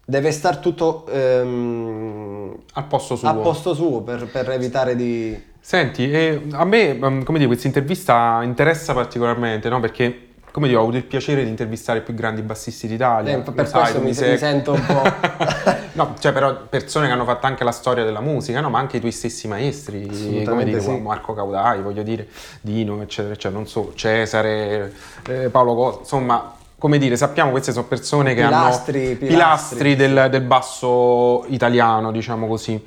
[0.05, 3.27] deve star tutto ehm, Al posto suo.
[3.27, 5.49] a posto suo per, per evitare di...
[5.59, 9.79] Senti, e a me, um, come dire, questa intervista interessa particolarmente, no?
[9.79, 13.37] Perché, come dire, ho avuto il piacere di intervistare i più grandi bassisti d'Italia.
[13.37, 15.01] Eh, per sai, mi, sei- mi sento un po'...
[15.93, 18.69] no, cioè però persone che hanno fatto anche la storia della musica, no?
[18.69, 20.91] Ma anche i tuoi stessi maestri, come dire, sì.
[20.97, 22.27] Marco Caudai, voglio dire,
[22.59, 24.93] Dino, eccetera, eccetera, non so, Cesare,
[25.27, 26.55] eh, Paolo Cosa, insomma...
[26.81, 29.27] Come dire, sappiamo queste sono persone che Pilastri, hanno pilastri.
[29.27, 32.83] pilastri del, del basso italiano, diciamo così.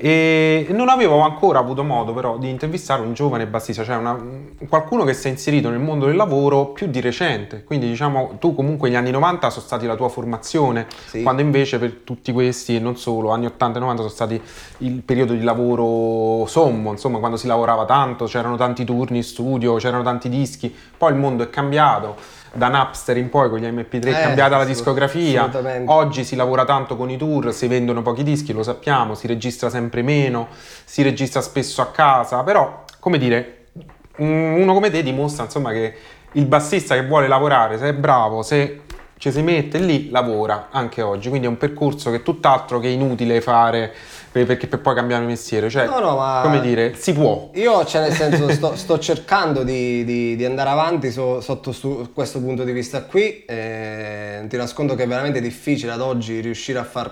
[0.00, 4.16] E non avevo ancora avuto modo però di intervistare un giovane bassista, cioè una-
[4.68, 7.64] qualcuno che si è inserito nel mondo del lavoro più di recente.
[7.64, 11.22] Quindi diciamo tu comunque gli anni 90 sono stati la tua formazione, Sì.
[11.24, 14.40] quando invece per tutti questi e non solo, anni 80 e 90 sono stati
[14.78, 19.74] il periodo di lavoro sommo, insomma quando si lavorava tanto, c'erano tanti turni in studio,
[19.78, 22.36] c'erano tanti dischi, poi il mondo è cambiato.
[22.58, 25.48] Da Napster in poi con gli MP3 è Eh, cambiata la discografia.
[25.86, 29.70] Oggi si lavora tanto con i tour, si vendono pochi dischi, lo sappiamo, si registra
[29.70, 30.48] sempre meno,
[30.84, 33.66] si registra spesso a casa, però, come dire,
[34.16, 35.94] un- uno come te dimostra insomma che
[36.32, 38.80] il bassista che vuole lavorare, se è bravo, se
[39.18, 42.88] ci si mette lì, lavora anche oggi, quindi è un percorso che è tutt'altro che
[42.88, 43.92] inutile fare
[44.30, 47.50] perché per poi cambiare mestiere, cioè, No, no, ma- come dire, si può.
[47.54, 52.10] Io, cioè, nel senso, sto, sto cercando di, di- di andare avanti so- sotto su
[52.14, 53.44] questo punto di vista qui.
[53.44, 57.10] e non ti nascondo che è veramente difficile ad oggi riuscire a fare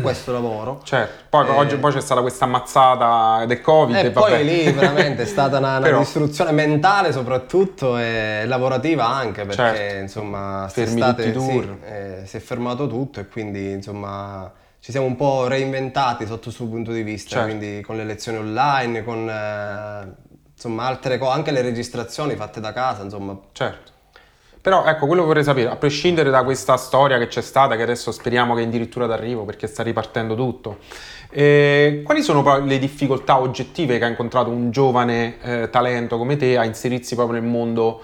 [0.00, 0.80] questo lavoro.
[0.84, 1.50] Certo, poi Eh.
[1.50, 4.42] oggi poi c'è stata questa ammazzata del Covid E e poi vabbè.
[4.44, 10.02] lì veramente è stata una, una distruzione mentale soprattutto e lavorativa anche perché Certo.
[10.02, 14.90] insomma Fermi quest'estate, tutti i sì, eh, si è fermato tutto e quindi insomma ci
[14.90, 17.56] siamo un po' reinventati sotto questo punto di vista, Certo.
[17.56, 20.12] quindi con le lezioni online, con eh,
[20.52, 23.92] insomma altre cose, anche le registrazioni fatte da casa, insomma Certo.
[24.60, 27.82] Però ecco, quello che vorrei sapere, a prescindere da questa storia che c'è stata, che
[27.82, 30.78] adesso speriamo che è addirittura d'arrivo perché sta ripartendo tutto,
[31.30, 36.36] eh, quali sono poi le difficoltà oggettive che ha incontrato un giovane eh, talento come
[36.36, 38.02] te a inserirsi proprio nel mondo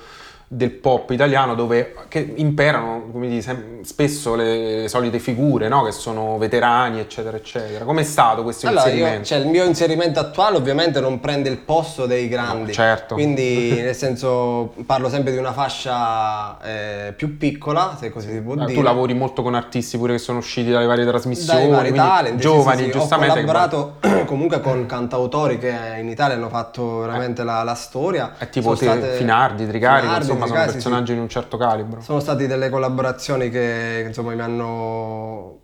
[0.50, 5.84] del pop italiano dove che imperano come dici, spesso le solite figure no?
[5.84, 7.84] che sono veterani eccetera eccetera.
[7.84, 9.18] Com'è stato questo allora, inserimento?
[9.18, 12.68] Io, cioè, il mio inserimento attuale ovviamente non prende il posto dei grandi.
[12.68, 13.14] No, certo.
[13.14, 18.54] Quindi nel senso parlo sempre di una fascia eh, più piccola se così si può
[18.54, 18.72] ah, dire.
[18.72, 22.78] tu lavori molto con artisti pure che sono usciti dalle varie trasmissioni vari talent, giovani
[22.78, 27.62] sì, sì, giustamente ho collaborato comunque con cantautori che in Italia hanno fatto veramente la,
[27.62, 28.34] la, storia.
[28.38, 29.16] È tipo te, state...
[29.16, 31.14] Finardi, Tricari Finardi, insomma sono personaggi sì.
[31.14, 32.01] di un certo calibro.
[32.01, 35.61] Sono state delle collaborazioni che insomma mi hanno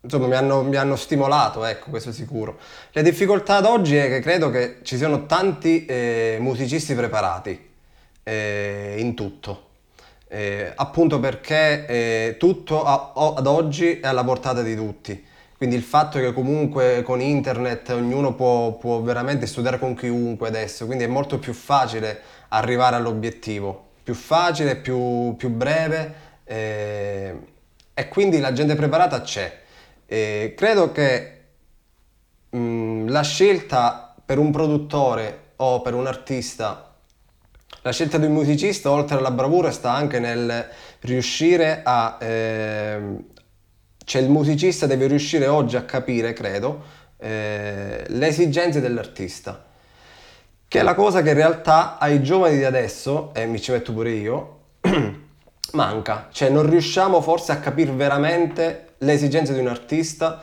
[0.00, 2.58] insomma mi hanno, mi hanno, stimolato, ecco, questo sicuro.
[2.92, 7.70] Le difficoltà ad oggi è che credo che ci siano tanti eh, musicisti preparati
[8.22, 9.66] eh, in tutto.
[10.28, 15.26] Eh, appunto perché eh, tutto a, ad oggi è alla portata di tutti.
[15.58, 20.86] Quindi il fatto che comunque con internet ognuno può, può veramente studiare con chiunque adesso,
[20.86, 27.34] quindi è molto più facile arrivare all'obiettivo, più facile, più, più breve eh,
[27.92, 29.62] e quindi la gente preparata c'è.
[30.06, 31.40] Eh, credo che
[32.50, 36.94] mh, mm, la scelta per un produttore o per un artista,
[37.82, 40.68] la scelta di un musicista oltre alla bravura sta anche nel
[41.00, 42.16] riuscire a...
[42.20, 43.36] Eh,
[44.08, 46.82] cioè il musicista deve riuscire oggi a capire, credo,
[47.18, 49.66] eh, le esigenze dell'artista
[50.68, 53.94] che è la cosa che in realtà ai giovani di adesso, e mi ci metto
[53.94, 54.58] pure io,
[55.72, 56.28] manca.
[56.30, 60.42] Cioè non riusciamo forse a capire veramente le esigenze di un artista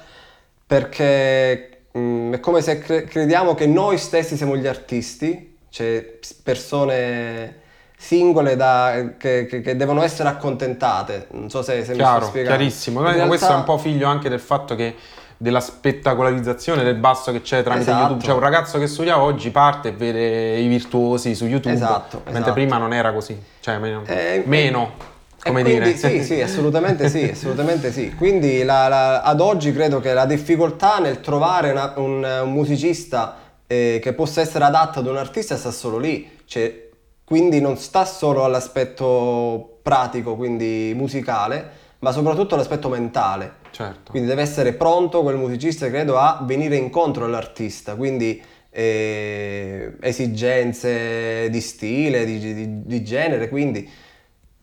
[0.65, 6.17] perché mh, mm, è come se cre- crediamo che noi stessi siamo gli artisti, cioè
[6.41, 7.62] persone
[7.97, 11.27] singole da, che, che, che, devono essere accontentate.
[11.31, 12.58] Non so se, se Chiaro, mi sto spiegando.
[12.58, 13.27] Chiarissimo, realtà...
[13.27, 14.95] questo è un po' figlio anche del fatto che
[15.38, 18.01] della spettacolarizzazione del basso che c'è tramite esatto.
[18.01, 18.23] YouTube.
[18.23, 22.41] Cioè un ragazzo che studia oggi parte e vede i virtuosi su YouTube, esatto, mentre
[22.41, 22.53] esatto.
[22.53, 24.03] prima non era così, cioè meno.
[24.05, 25.13] Eh, meno
[25.45, 25.97] come quindi, dire.
[25.97, 28.13] Sì, sì, assolutamente sì, assolutamente sì.
[28.15, 33.38] Quindi la, la, ad oggi credo che la difficoltà nel trovare una, un, un, musicista
[33.67, 36.31] eh, che possa essere adatto ad un artista sta solo lì.
[36.45, 36.85] Cioè,
[37.25, 43.63] quindi non sta solo all'aspetto pratico, quindi musicale, ma soprattutto all'aspetto mentale.
[43.71, 44.11] Certo.
[44.11, 51.61] Quindi deve essere pronto quel musicista, credo, a venire incontro all'artista, quindi eh, esigenze di
[51.61, 53.89] stile, di, di, di, genere, quindi...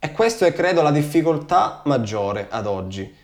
[0.04, 3.14] E questo è, credo, la difficoltà maggiore ad oggi.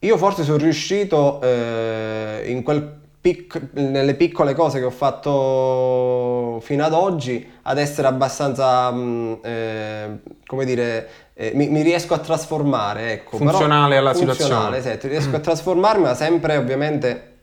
[0.00, 6.84] Io forse sono riuscito eh, in quel pic- nelle piccole cose che ho fatto fino
[6.84, 12.18] ad oggi ad essere abbastanza, mh, mm, eh, come dire, eh, mi, mi, riesco a
[12.18, 13.36] trasformare, ecco.
[13.36, 14.76] Funzionale alla funzionale, situazione.
[14.78, 17.36] Esatto, riesco a trasformarmi, ma sempre ovviamente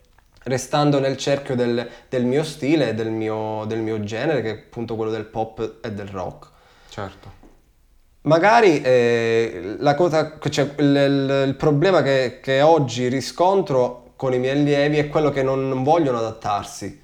[0.43, 4.53] restando nel cerchio del, del mio stile e del mio, del mio genere, che è
[4.53, 6.49] appunto quello del pop e del rock.
[6.89, 7.43] Certo.
[8.21, 14.39] Magari eh, la cosa, cioè, il, il, il, problema che, che oggi riscontro con i
[14.39, 17.03] miei allievi è quello che non, vogliono adattarsi.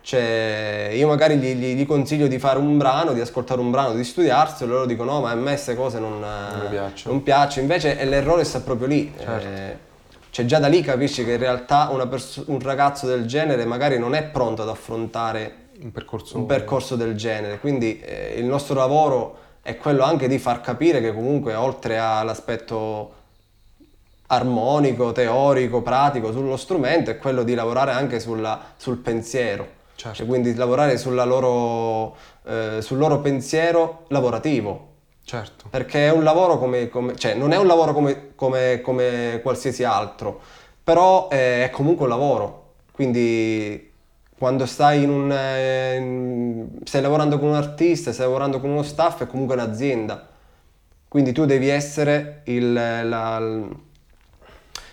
[0.00, 3.94] Cioè, io magari gli, gli, gli, consiglio di fare un brano, di ascoltare un brano,
[3.94, 7.22] di studiarselo, loro dicono no, ma a me queste cose non, non, piacciono.
[7.24, 7.50] non.
[7.56, 9.12] Invece l'errore sta proprio lì.
[9.16, 9.46] Certo.
[9.46, 9.90] Eh,
[10.30, 14.14] cioè già da lì capisci che in realtà pers- un ragazzo del genere magari non
[14.14, 17.58] è pronto ad affrontare un percorso, un percorso del genere.
[17.58, 23.20] Quindi eh, il nostro lavoro è quello anche di far capire che comunque oltre all'aspetto
[24.32, 29.80] armonico, teorico, pratico sullo strumento è quello di lavorare anche sulla, sul pensiero.
[29.94, 30.18] Certo.
[30.18, 34.88] Cioè, quindi lavorare loro, eh, sul loro pensiero lavorativo.
[35.24, 35.66] Certo.
[35.70, 39.84] Perché è un lavoro come, come cioè non è un lavoro come, come, come qualsiasi
[39.84, 40.40] altro,
[40.82, 42.60] però è comunque un lavoro.
[42.90, 43.90] Quindi
[44.36, 49.22] quando stai in un, eh, stai lavorando con un artista, stai lavorando con uno staff,
[49.22, 50.28] è comunque un'azienda.
[51.06, 53.68] Quindi tu devi essere il, la,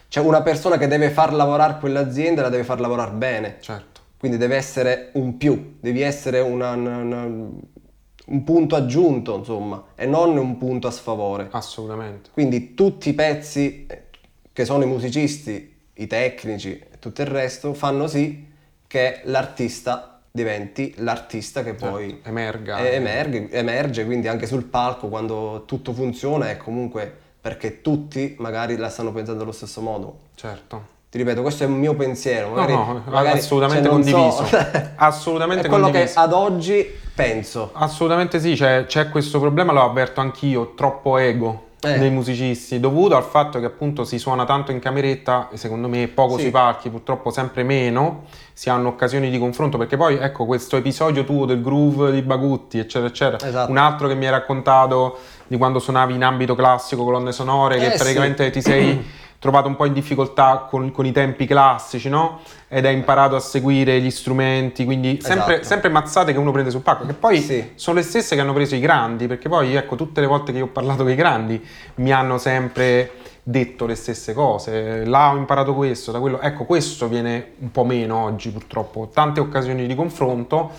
[0.09, 3.57] cioè una persona che deve far lavorare quell'azienda la deve far lavorare bene.
[3.59, 4.01] Certo.
[4.17, 10.35] Quindi deve essere un più, devi essere una, una, un punto aggiunto, insomma, e non
[10.35, 11.47] un punto a sfavore.
[11.51, 12.31] Assolutamente.
[12.33, 14.07] Quindi tutti i pezzi eh,
[14.51, 18.47] che sono i musicisti, i tecnici e tutto il resto fanno sì
[18.87, 22.29] che l'artista diventi l'artista che poi certo.
[22.29, 22.89] emerga.
[22.89, 28.89] Emerge, emerge, quindi anche sul palco quando tutto funziona è comunque perché tutti magari la
[28.89, 30.17] stanno pensando allo stesso modo.
[30.36, 30.97] Certo.
[31.10, 32.49] Ti ripeto, questo è un mio pensiero.
[32.49, 34.45] Magari, no, no, magari, assolutamente cioè, condiviso.
[34.45, 34.58] So.
[34.97, 36.13] assolutamente è quello condiviso.
[36.13, 37.71] che ad oggi penso.
[37.73, 41.67] Assolutamente sì, c'è, c'è questo problema, lo avverto anch'io, troppo ego.
[41.82, 41.97] eh.
[41.97, 46.36] dei musicisti, dovuto al fatto che appunto si suona tanto in cameretta, secondo me poco
[46.36, 46.41] sì.
[46.41, 51.23] sui palchi, purtroppo sempre meno, si hanno occasioni di confronto, perché poi ecco questo episodio
[51.23, 53.71] tuo del groove di Bagutti, eccetera, eccetera, esatto.
[53.71, 55.17] un altro che mi hai raccontato
[55.49, 58.51] di quando suonavi in ambito classico, colonne sonore, eh, che praticamente sì.
[58.51, 59.05] ti sei
[59.39, 62.41] trovato un po' in difficoltà con, con, i tempi classici, no?
[62.67, 65.67] Ed hai imparato a seguire gli strumenti, quindi sempre, esatto.
[65.67, 67.71] sempre mazzate che uno prende sul palco, che poi sì.
[67.73, 70.59] sono le stesse che hanno preso i grandi, perché poi ecco tutte le volte che
[70.59, 75.35] io ho parlato con i grandi mi hanno sempre detto le stesse cose, là ho
[75.35, 79.95] imparato questo, da quello, ecco questo viene un po' meno oggi purtroppo, tante occasioni di
[79.95, 80.71] confronto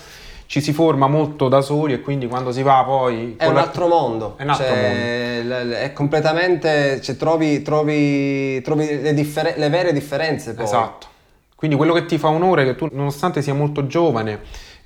[0.50, 3.36] ci si forma molto da soli e quindi quando si va poi...
[3.38, 3.60] È un la...
[3.60, 4.34] altro mondo.
[4.36, 5.76] È un altro cioè, mondo.
[5.76, 7.00] È completamente...
[7.00, 10.64] Cioè, trovi, trovi, trovi le, differ- le, vere differenze poi.
[10.64, 11.06] Esatto.
[11.54, 14.40] Quindi quello che ti fa onore è che tu, nonostante sia molto giovane,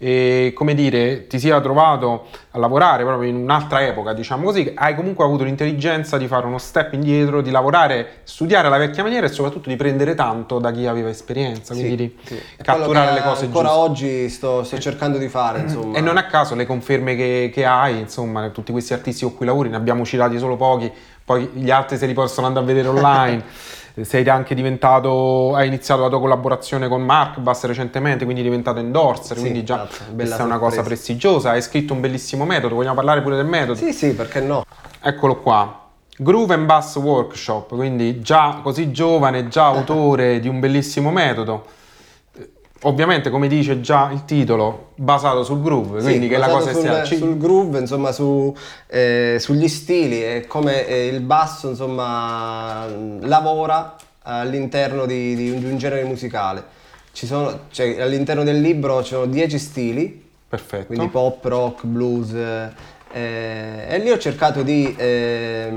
[0.05, 4.95] e come dire, ti sia trovato a lavorare proprio in un'altra epoca, diciamo così, hai
[4.95, 9.31] comunque avuto l'intelligenza di fare uno step indietro, di lavorare, studiare la vecchia maniera e
[9.31, 12.43] soprattutto di prendere tanto da chi aveva esperienza, quindi sì, di sì.
[12.63, 13.83] catturare le cose ancora giuste.
[13.83, 15.97] oggi sto, sto cercando di fare, insomma.
[15.97, 19.47] E non a caso le conferme che, che hai, insomma, tutti questi artisti con cui
[19.47, 20.93] lavori, ne abbiamo citati solo pochi,
[21.25, 23.43] poi gli altri se li possono andare a vedere online.
[24.03, 28.81] Sei anche diventato, hai iniziato la tua collaborazione con Mark Bass recentemente, quindi è diventato
[28.81, 32.75] endorser, sì, quindi già esatto, questa è una cosa prestigiosa, hai scritto un bellissimo metodo,
[32.75, 33.77] vogliamo parlare pure del metodo?
[33.77, 34.65] Sì, sì, perché no?
[35.01, 35.83] Eccolo qua.
[36.17, 41.65] Groove and Bass Workshop, quindi già così giovane, già autore di un bellissimo metodo
[42.85, 46.81] ovviamente come dice già il titolo, basato sul groove, sì, quindi che la cosa sul,
[46.81, 47.05] sia...
[47.05, 48.55] sul groove, insomma, su,
[48.87, 52.87] eh, sugli stili e come eh, il basso, insomma,
[53.21, 56.83] lavora all'interno di, di, di un genere musicale.
[57.13, 60.87] Sono, cioè, all'interno del libro ci sono 10 stili, Perfetto.
[60.87, 62.33] quindi pop, rock, blues,
[63.13, 65.71] eh, e lì ho cercato di, eh,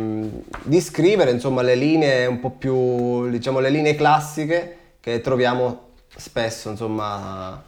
[0.64, 5.87] di, scrivere insomma, le linee un po' più, diciamo, le linee classiche che troviamo
[6.18, 7.62] spesso, insomma,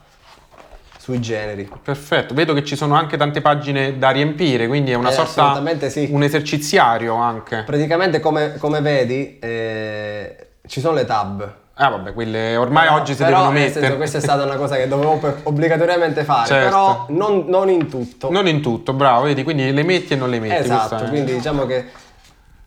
[0.97, 1.69] sui generi.
[1.81, 5.89] Perfetto, vedo che ci sono anche tante pagine da riempire, quindi è una eh, sorta
[5.89, 6.09] sì.
[6.11, 7.63] un eserciziario anche.
[7.65, 11.53] Praticamente come, come vedi eh, ci sono le tab.
[11.81, 13.79] Ah vabbè, quelle ormai però, oggi si però, devono mettere.
[13.79, 16.69] Senso, questa è stata una cosa che dovevo obbligatoriamente fare, certo.
[16.69, 18.29] però non, non, in tutto.
[18.29, 20.63] Non in tutto, bravo, vedi, quindi le metti e non le metti.
[20.63, 21.85] Esatto, quindi diciamo che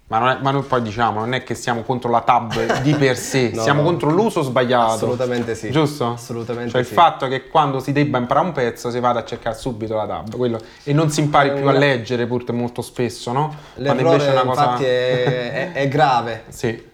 [0.08, 2.94] ma, non è, ma noi poi diciamo, non è che siamo contro la tab di
[2.94, 3.86] per sé, no, siamo no.
[3.88, 4.92] contro l'uso sbagliato.
[4.92, 5.70] Assolutamente sì.
[5.70, 6.12] Giusto?
[6.12, 6.90] Assolutamente cioè sì.
[6.90, 10.06] il fatto che quando si debba imparare un pezzo si vada a cercare subito la
[10.06, 13.54] tab quello, e non si impari più a leggere pur molto spesso, no?
[13.76, 14.62] L'errore quando invece è una cosa...
[14.62, 16.44] infatti è, è, è grave.
[16.50, 16.90] sì.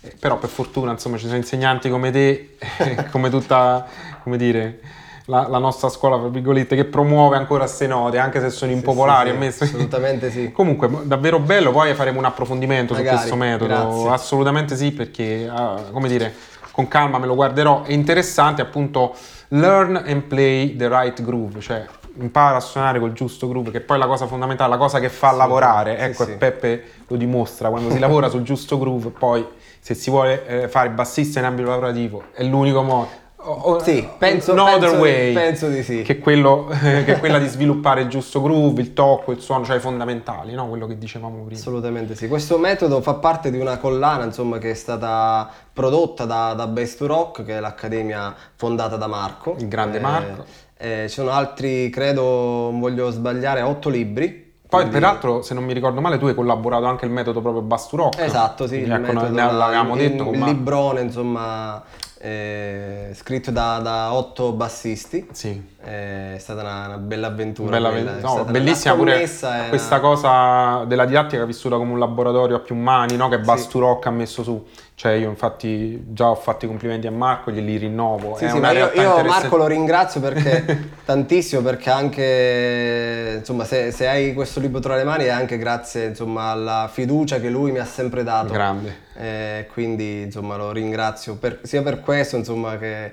[0.00, 2.56] Eh, però per fortuna insomma ci sono insegnanti come te,
[3.10, 3.86] come tutta,
[4.22, 4.80] come dire
[5.26, 9.34] la, la, nostra scuola, tra virgolette, che promuove ancora queste note, anche se sono impopolari.
[9.40, 10.50] Sì, sì, assolutamente sì.
[10.52, 13.74] Comunque, davvero bello, poi faremo un approfondimento Magari, su questo metodo.
[13.74, 14.08] Grazie.
[14.10, 16.34] Assolutamente sì, perché, uh, come dire,
[16.70, 17.82] con calma me lo guarderò.
[17.82, 19.14] È interessante appunto
[19.48, 23.96] learn and play the right groove, cioè impara a suonare col giusto groove, che poi
[23.96, 25.98] è la cosa fondamentale, la cosa che fa sì, lavorare.
[25.98, 29.44] Ecco, sì, Peppe lo dimostra, quando si lavora sul giusto groove, poi
[29.80, 34.54] se si vuole eh, fare bassista in ambito lavorativo è l'unico modo o, sì, penso,
[34.54, 36.02] no penso, way, penso, di sì.
[36.02, 39.76] Che, quello, che è quella di sviluppare il giusto groove, il tocco, il suono, cioè
[39.76, 40.68] i fondamentali, no?
[40.68, 41.58] quello che dicevamo prima.
[41.58, 42.26] Assolutamente sì.
[42.26, 46.96] Questo metodo fa parte di una collana insomma, che è stata prodotta da, da Base
[46.96, 49.56] to Rock, che è l'accademia fondata da Marco.
[49.58, 50.44] Il grande eh, Marco.
[50.76, 52.22] Eh, ci sono altri, credo,
[52.70, 54.42] non voglio sbagliare, otto libri.
[54.66, 58.18] Poi, peraltro, se non mi ricordo male, tu hai collaborato anche il metodo proprio Rock.
[58.18, 58.80] Esatto, sì.
[58.80, 60.30] Ecco, ne avevamo detto.
[60.30, 61.80] Il, il librone, insomma,
[62.24, 65.28] eh, scritto da, da, otto bassisti.
[65.32, 65.62] Sì.
[65.84, 67.68] Eh, è stata una, una bella avventura.
[67.72, 70.00] Bella, bella, no, bellissima pure questa una...
[70.00, 73.28] cosa della didattica vissuta come un laboratorio a più mani, no?
[73.28, 73.78] che Bass sì.
[73.78, 74.66] Ha messo su.
[74.96, 78.36] Cioè io infatti già ho fatto i complimenti a Marco, glieli rinnovo.
[78.36, 84.06] Sì, sì, ma io, io Marco lo ringrazio perché tantissimo perché anche insomma se, se,
[84.06, 87.80] hai questo libro tra le mani è anche grazie insomma alla fiducia che lui mi
[87.80, 88.52] ha sempre dato.
[88.52, 89.02] Grande.
[89.16, 93.12] Eh, quindi insomma lo ringrazio per, sia per questo insomma che,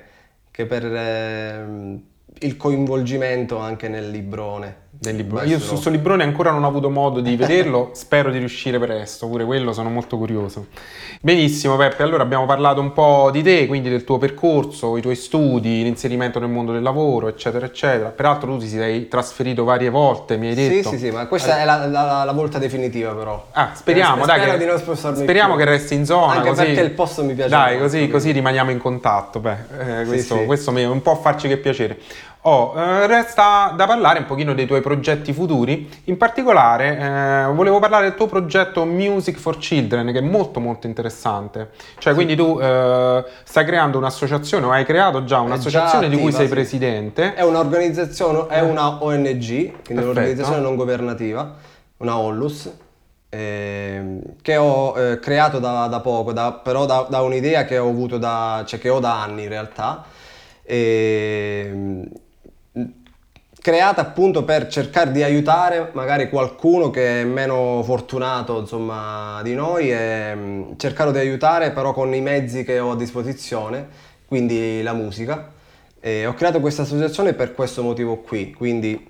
[0.50, 2.00] che per eh,
[2.40, 4.90] il coinvolgimento anche nel librone.
[4.94, 5.42] Del libro.
[5.44, 9.26] Io su questo librone ancora non ho avuto modo di vederlo, spero di riuscire presto,
[9.26, 10.66] pure quello sono molto curioso.
[11.22, 15.16] Benissimo Peppe, allora abbiamo parlato un po' di te, quindi del tuo percorso, i tuoi
[15.16, 18.10] studi, l'inserimento nel mondo del lavoro, eccetera, eccetera.
[18.10, 20.90] Peraltro tu ti sei trasferito varie volte, mi hai detto.
[20.90, 21.62] Sì, sì, sì, ma questa eh.
[21.62, 23.46] è la, la, la, volta definitiva però.
[23.52, 24.40] Ah, speriamo, eh, dai.
[24.40, 25.64] Spero che, di non spostarmi Speriamo più.
[25.64, 26.34] che resti in zona.
[26.34, 29.40] Anche così, perché il posto mi piace Dai, molto, così, così, rimaniamo in contatto.
[29.40, 30.46] Beh, eh, questo, sì, sì.
[30.46, 31.98] questo mi, un po' farci che piacere.
[32.44, 37.78] Oh, eh, resta da parlare un pochino dei tuoi progetti futuri, in particolare eh, volevo
[37.78, 42.14] parlare del tuo progetto Music for Children che è molto molto interessante, cioè sì.
[42.14, 46.46] quindi tu eh, stai creando un'associazione o hai creato già un'associazione attiva, di cui sei
[46.46, 46.52] sì.
[46.52, 47.34] presidente.
[47.34, 50.00] È un'organizzazione, è una ONG, quindi Perfetto.
[50.00, 51.54] un'organizzazione non governativa,
[51.98, 52.72] una ONLUS,
[53.28, 57.88] eh, che ho eh, creato da, da poco, da, però da, da, un'idea che ho
[57.88, 60.04] avuto da, cioè che ho da anni in realtà.
[60.64, 62.08] E,
[63.62, 69.92] creata appunto per cercare di aiutare magari qualcuno che è meno fortunato insomma di noi
[69.92, 73.88] e mm, cercare di aiutare però con i mezzi che ho a disposizione,
[74.26, 75.52] quindi la musica.
[76.00, 79.08] E ho creato questa associazione per questo motivo qui, quindi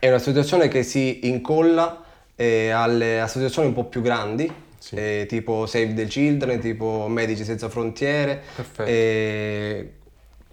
[0.00, 2.02] è un'associazione che si incolla
[2.34, 4.96] eh, alle associazioni un po' più grandi, sì.
[4.96, 8.42] eh, tipo Save the Children, tipo Medici Senza Frontiere.
[8.56, 8.90] Perfetto.
[8.90, 9.92] Eh,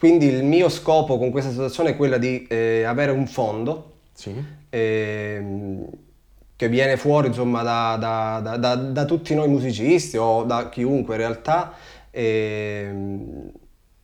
[0.02, 4.34] quindi il mio scopo con questa associazione è quello di eh, avere un fondo sì.
[4.68, 5.43] eh,
[6.56, 11.22] che viene fuori insomma, da, da, da, da, tutti noi musicisti o da chiunque in
[11.22, 11.74] realtà.
[12.10, 12.89] Eh,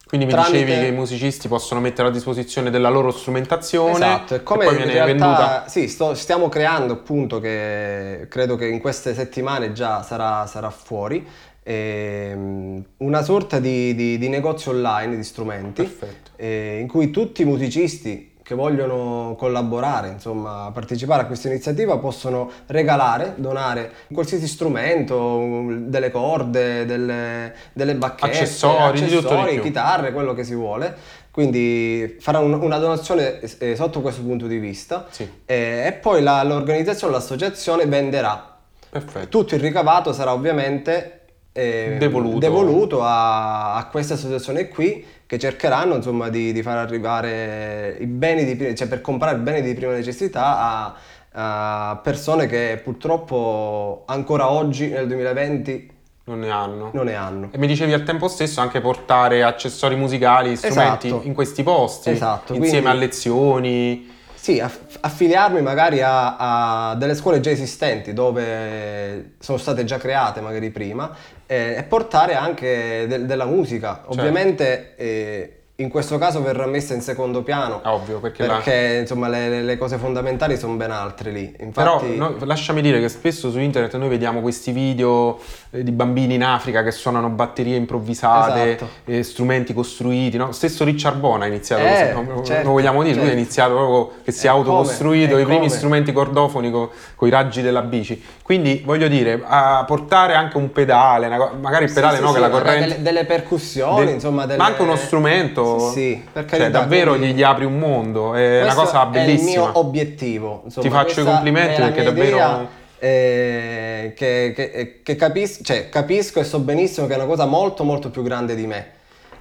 [0.05, 0.51] quindi mi tramite...
[0.63, 4.75] dicevi che i musicisti possono mettere a disposizione della loro strumentazione esatto, e come poi
[4.75, 5.67] viene realtà, venduta.
[5.67, 11.27] Sì, sto, stiamo creando appunto che credo che in queste settimane già sarà, sarà fuori
[11.67, 15.97] ehm, una sorta di, di, di, negozio online di strumenti
[16.37, 22.49] eh, in cui tutti i musicisti che vogliono collaborare, insomma, partecipare a questa iniziativa possono
[22.67, 30.55] regalare, donare qualsiasi strumento, delle corde, delle, delle bacchette, accessori, accessori chitarre, quello che si
[30.55, 30.95] vuole.
[31.29, 35.29] Quindi farà un, una donazione eh, sotto questo punto di vista sì.
[35.45, 38.55] eh, e poi la, l'organizzazione, l'associazione venderà.
[38.89, 39.27] Perfetto.
[39.27, 41.16] Tutto il ricavato sarà ovviamente
[41.57, 47.97] eh, devoluto, devoluto a, a, queste associazioni qui che cercheranno insomma di, di far arrivare
[47.99, 50.95] i beni di, cioè per comprare beni di prima necessità a,
[51.31, 55.95] a persone che purtroppo ancora oggi nel 2020
[56.25, 56.91] non ne hanno.
[56.93, 57.49] Non ne hanno.
[57.51, 61.25] E mi dicevi al tempo stesso anche portare accessori musicali, strumenti esatto.
[61.25, 62.53] in questi posti, esatto.
[62.53, 64.15] insieme Quindi, a lezioni.
[64.33, 64.61] Sì,
[65.01, 71.13] affiliarmi magari a, a, delle scuole già esistenti dove sono state già create magari prima
[71.47, 73.95] e portare anche de- della musica.
[73.95, 74.11] Certo.
[74.11, 77.81] Ovviamente eh, in questo caso verrà messa in secondo piano.
[77.83, 78.99] Ovvio, perché, perché la...
[78.99, 81.55] insomma, le, le, cose fondamentali sono ben altre lì.
[81.59, 82.07] Infatti...
[82.07, 86.35] Però no, lasciami dire che spesso su internet noi vediamo questi video eh, di bambini
[86.35, 88.89] in Africa che suonano batterie improvvisate, esatto.
[89.05, 90.37] eh, strumenti costruiti.
[90.37, 90.51] No?
[90.51, 92.43] Stesso Richard Bona ha iniziato eh, così, no?
[92.43, 93.27] certo, lo vogliamo dire, certo.
[93.27, 95.69] lui ha iniziato proprio che si è autocostruito i primi come?
[95.69, 98.21] strumenti cordofoni con i raggi della bici.
[98.41, 102.33] Quindi voglio dire, a portare anche un pedale, una, magari il pedale sì, no, sì,
[102.35, 102.87] che sì, la corrente...
[102.87, 104.45] Delle, delle percussioni, de- insomma...
[104.45, 104.57] Delle...
[104.57, 105.91] Ma anche uno strumento...
[105.91, 106.69] Sì, per carità.
[106.69, 107.33] Cioè, davvero quindi...
[107.33, 109.49] gli apri un mondo, è una cosa bellissima.
[109.49, 110.61] è il mio obiettivo.
[110.65, 112.85] Insomma, Ti faccio i complimenti perché davvero...
[112.99, 117.83] Eh, che, che, che capisco, cioè, capisco e so benissimo che è una cosa molto
[117.83, 118.95] molto più grande di me.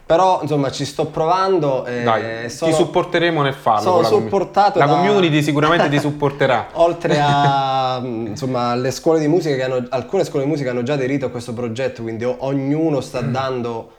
[0.06, 4.04] Però insomma ci sto provando e Dai, sono, ti supporteremo nel farlo.
[4.04, 4.94] Sono supportato La da...
[4.94, 6.68] community sicuramente ti supporterà.
[6.74, 10.92] Oltre a insomma le scuole di musica che hanno alcune scuole di musica hanno già
[10.92, 13.32] aderito a questo progetto, quindi ognuno sta mm.
[13.32, 13.90] dando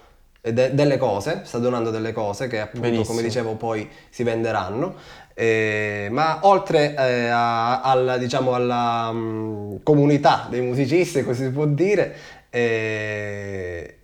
[0.42, 3.08] de- delle cose, sta donando delle cose che appunto Benissimo.
[3.08, 4.96] come dicevo poi si venderanno.
[5.40, 11.68] Eh, ma oltre eh, a, alla, diciamo, alla um, comunità dei musicisti, così si può
[11.68, 12.16] dire,
[12.50, 13.98] eh,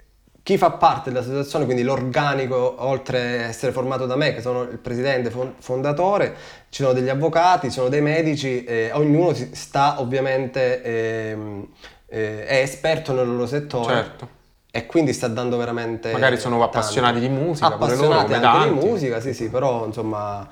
[0.43, 4.77] chi fa parte dell'associazione, quindi l'organico, oltre a essere formato da me, che sono il
[4.77, 6.35] presidente fondatore,
[6.69, 11.67] ci sono degli avvocati, ci sono dei medici, ognuno sta ovviamente, ehm,
[12.09, 13.91] eh, è esperto nel loro settore.
[13.91, 14.41] Certo
[14.75, 16.79] e quindi sta dando veramente magari sono tanto.
[16.79, 20.49] appassionati di musica appassionati loro, anche di musica sì sì però insomma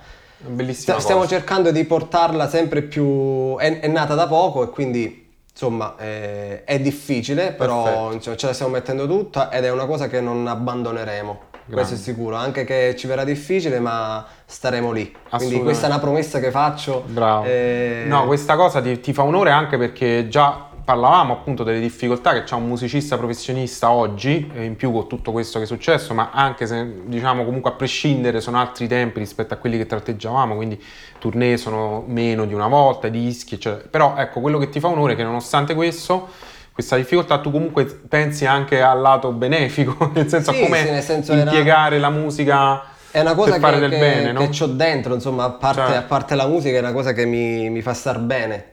[0.48, 5.30] bellissima st- stiamo cercando di portarla sempre più è, è nata da poco e quindi
[5.52, 10.08] insomma è, è difficile però insomma, ce la stiamo mettendo tutta ed è una cosa
[10.08, 11.76] che non abbandoneremo Grande.
[11.76, 12.36] questo è sicuro.
[12.36, 15.16] Anche che ci verrà difficile ma staremo lì.
[15.30, 17.46] Quindi questa è una promessa che faccio bravo.
[17.46, 18.04] eh...
[18.08, 22.44] no questa cosa ti, ti fa onore anche perché già parlavamo appunto delle difficoltà che
[22.44, 26.68] c'è un musicista professionista oggi, in più con tutto questo che è successo, ma anche
[26.68, 30.82] se diciamo comunque a prescindere sono altri tempi rispetto a quelli che tratteggiavamo, quindi
[31.18, 33.88] tournée sono meno di una volta, dischi, eccetera.
[33.90, 36.28] Però ecco, quello che ti fa onore è che nonostante questo
[36.74, 41.14] questa difficoltà tu comunque pensi anche al lato benefico, nel senso sì, a come sì,
[41.14, 42.10] impiegare era...
[42.10, 44.50] la musica è una cosa che, che, bene, no?
[44.50, 45.96] che ho dentro, insomma, a parte, cioè.
[45.96, 48.71] a parte, la musica è una cosa che mi, mi fa star bene.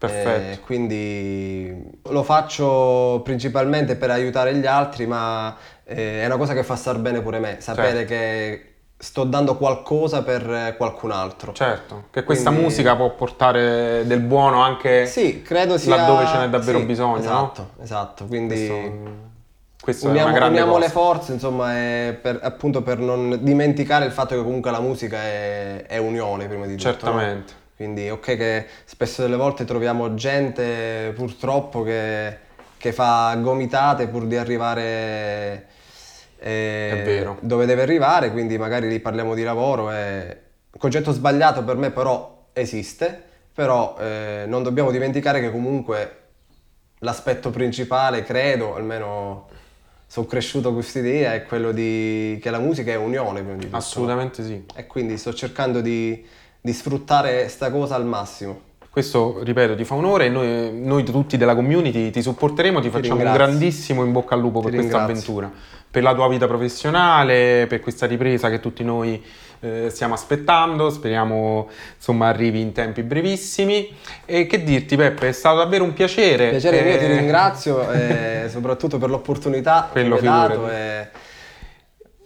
[0.00, 0.52] Perfetto.
[0.52, 6.62] Eh, quindi lo faccio principalmente per aiutare gli altri, ma eh, è una cosa che
[6.62, 8.06] fa star bene pure me, sapere certo.
[8.06, 8.64] che
[8.96, 11.52] sto dando qualcosa per qualcun altro.
[11.52, 15.96] Certo, che questa Quindi- musica può portare del buono anche Sì, credo sia...
[15.96, 17.18] laddove ce n'è davvero sì, bisogno, no?
[17.18, 18.24] Esatto, esatto.
[18.24, 19.00] Quindi Questo,
[19.82, 24.12] questo è uniamo, una grande uniamo le forze, insomma, per- appunto per non dimenticare il
[24.12, 27.12] fatto che comunque la musica è, è unione prima di tutto.
[27.12, 27.58] no?
[27.80, 32.36] Quindi ok che spesso delle volte troviamo gente purtroppo che,
[32.76, 35.66] che fa gomitate pur di arrivare
[36.40, 40.38] eh, dove deve arrivare, quindi magari lì parliamo di lavoro e
[40.70, 43.18] il concetto sbagliato per me però esiste,
[43.54, 46.16] però eh, non dobbiamo dimenticare che comunque
[46.98, 49.48] l'aspetto principale, credo, almeno
[50.06, 53.76] sono cresciuto questa idea, è quello di che la musica è unione di tutto.
[53.76, 54.66] Assolutamente sì.
[54.74, 56.22] E quindi sto cercando di,
[56.60, 58.60] di sfruttare sta cosa al massimo.
[58.90, 63.20] Questo, ripeto, ti fa onore e noi, noi tutti della community ti supporteremo, ti, facciamo
[63.20, 63.46] un ringrazio.
[63.46, 65.32] grandissimo in bocca al lupo per Ti questa ringrazio.
[65.38, 65.52] avventura,
[65.88, 69.22] per la tua vita professionale, per questa ripresa che tutti noi
[69.60, 73.94] eh, stiamo aspettando, speriamo insomma arrivi in tempi brevissimi.
[74.24, 76.50] E che dirti Peppe, è stato davvero un piacere.
[76.50, 80.68] Piacere mio, ti Eh, ringrazio e soprattutto per l'opportunità che Quello mi hai dato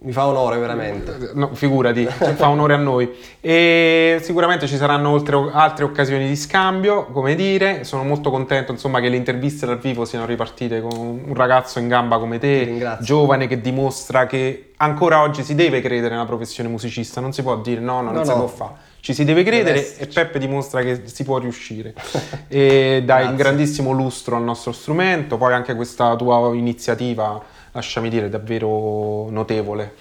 [0.01, 1.31] mi fa onore veramente.
[1.33, 3.11] No, figurati, fa onore a noi.
[3.41, 7.85] E sicuramente ci saranno oltre- altre occasioni di scambio, come dire.
[7.85, 11.89] Sono molto contento insomma, che le interviste dal vivo siano ripartite con un ragazzo in
[11.89, 17.23] gamba come te, giovane che dimostra che ancora oggi si deve credere nella professione musicista.
[17.23, 18.37] Non si può dire no, no, non No, si no.
[18.37, 18.73] può fare.
[19.01, 20.07] Ci si deve credere Deve e.
[20.07, 21.95] Peppe dimostra che si può riuscire.
[22.49, 23.37] e dai un Grazie.
[23.37, 25.39] grandissimo lustro al nostro strumento.
[25.39, 27.39] Poi anche questa tua iniziativa,
[27.75, 29.93] lasciami dire, davvero notevole.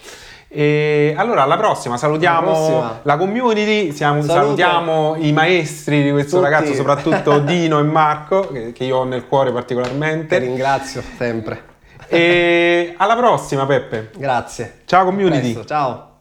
[0.55, 2.99] E allora alla prossima salutiamo Alla prossima.
[3.01, 6.49] la community, siamo- salutiamo i maestri di questo Tutti.
[6.51, 10.37] ragazzo, soprattutto Dino e Marco, che, che io ho nel cuore Ti particolarmente.
[10.37, 11.71] ringrazio sempre.
[12.07, 14.11] E alla prossima Peppe.
[14.15, 14.81] Grazie.
[14.85, 15.53] Ciao community.
[15.53, 16.12] Presto, ciao.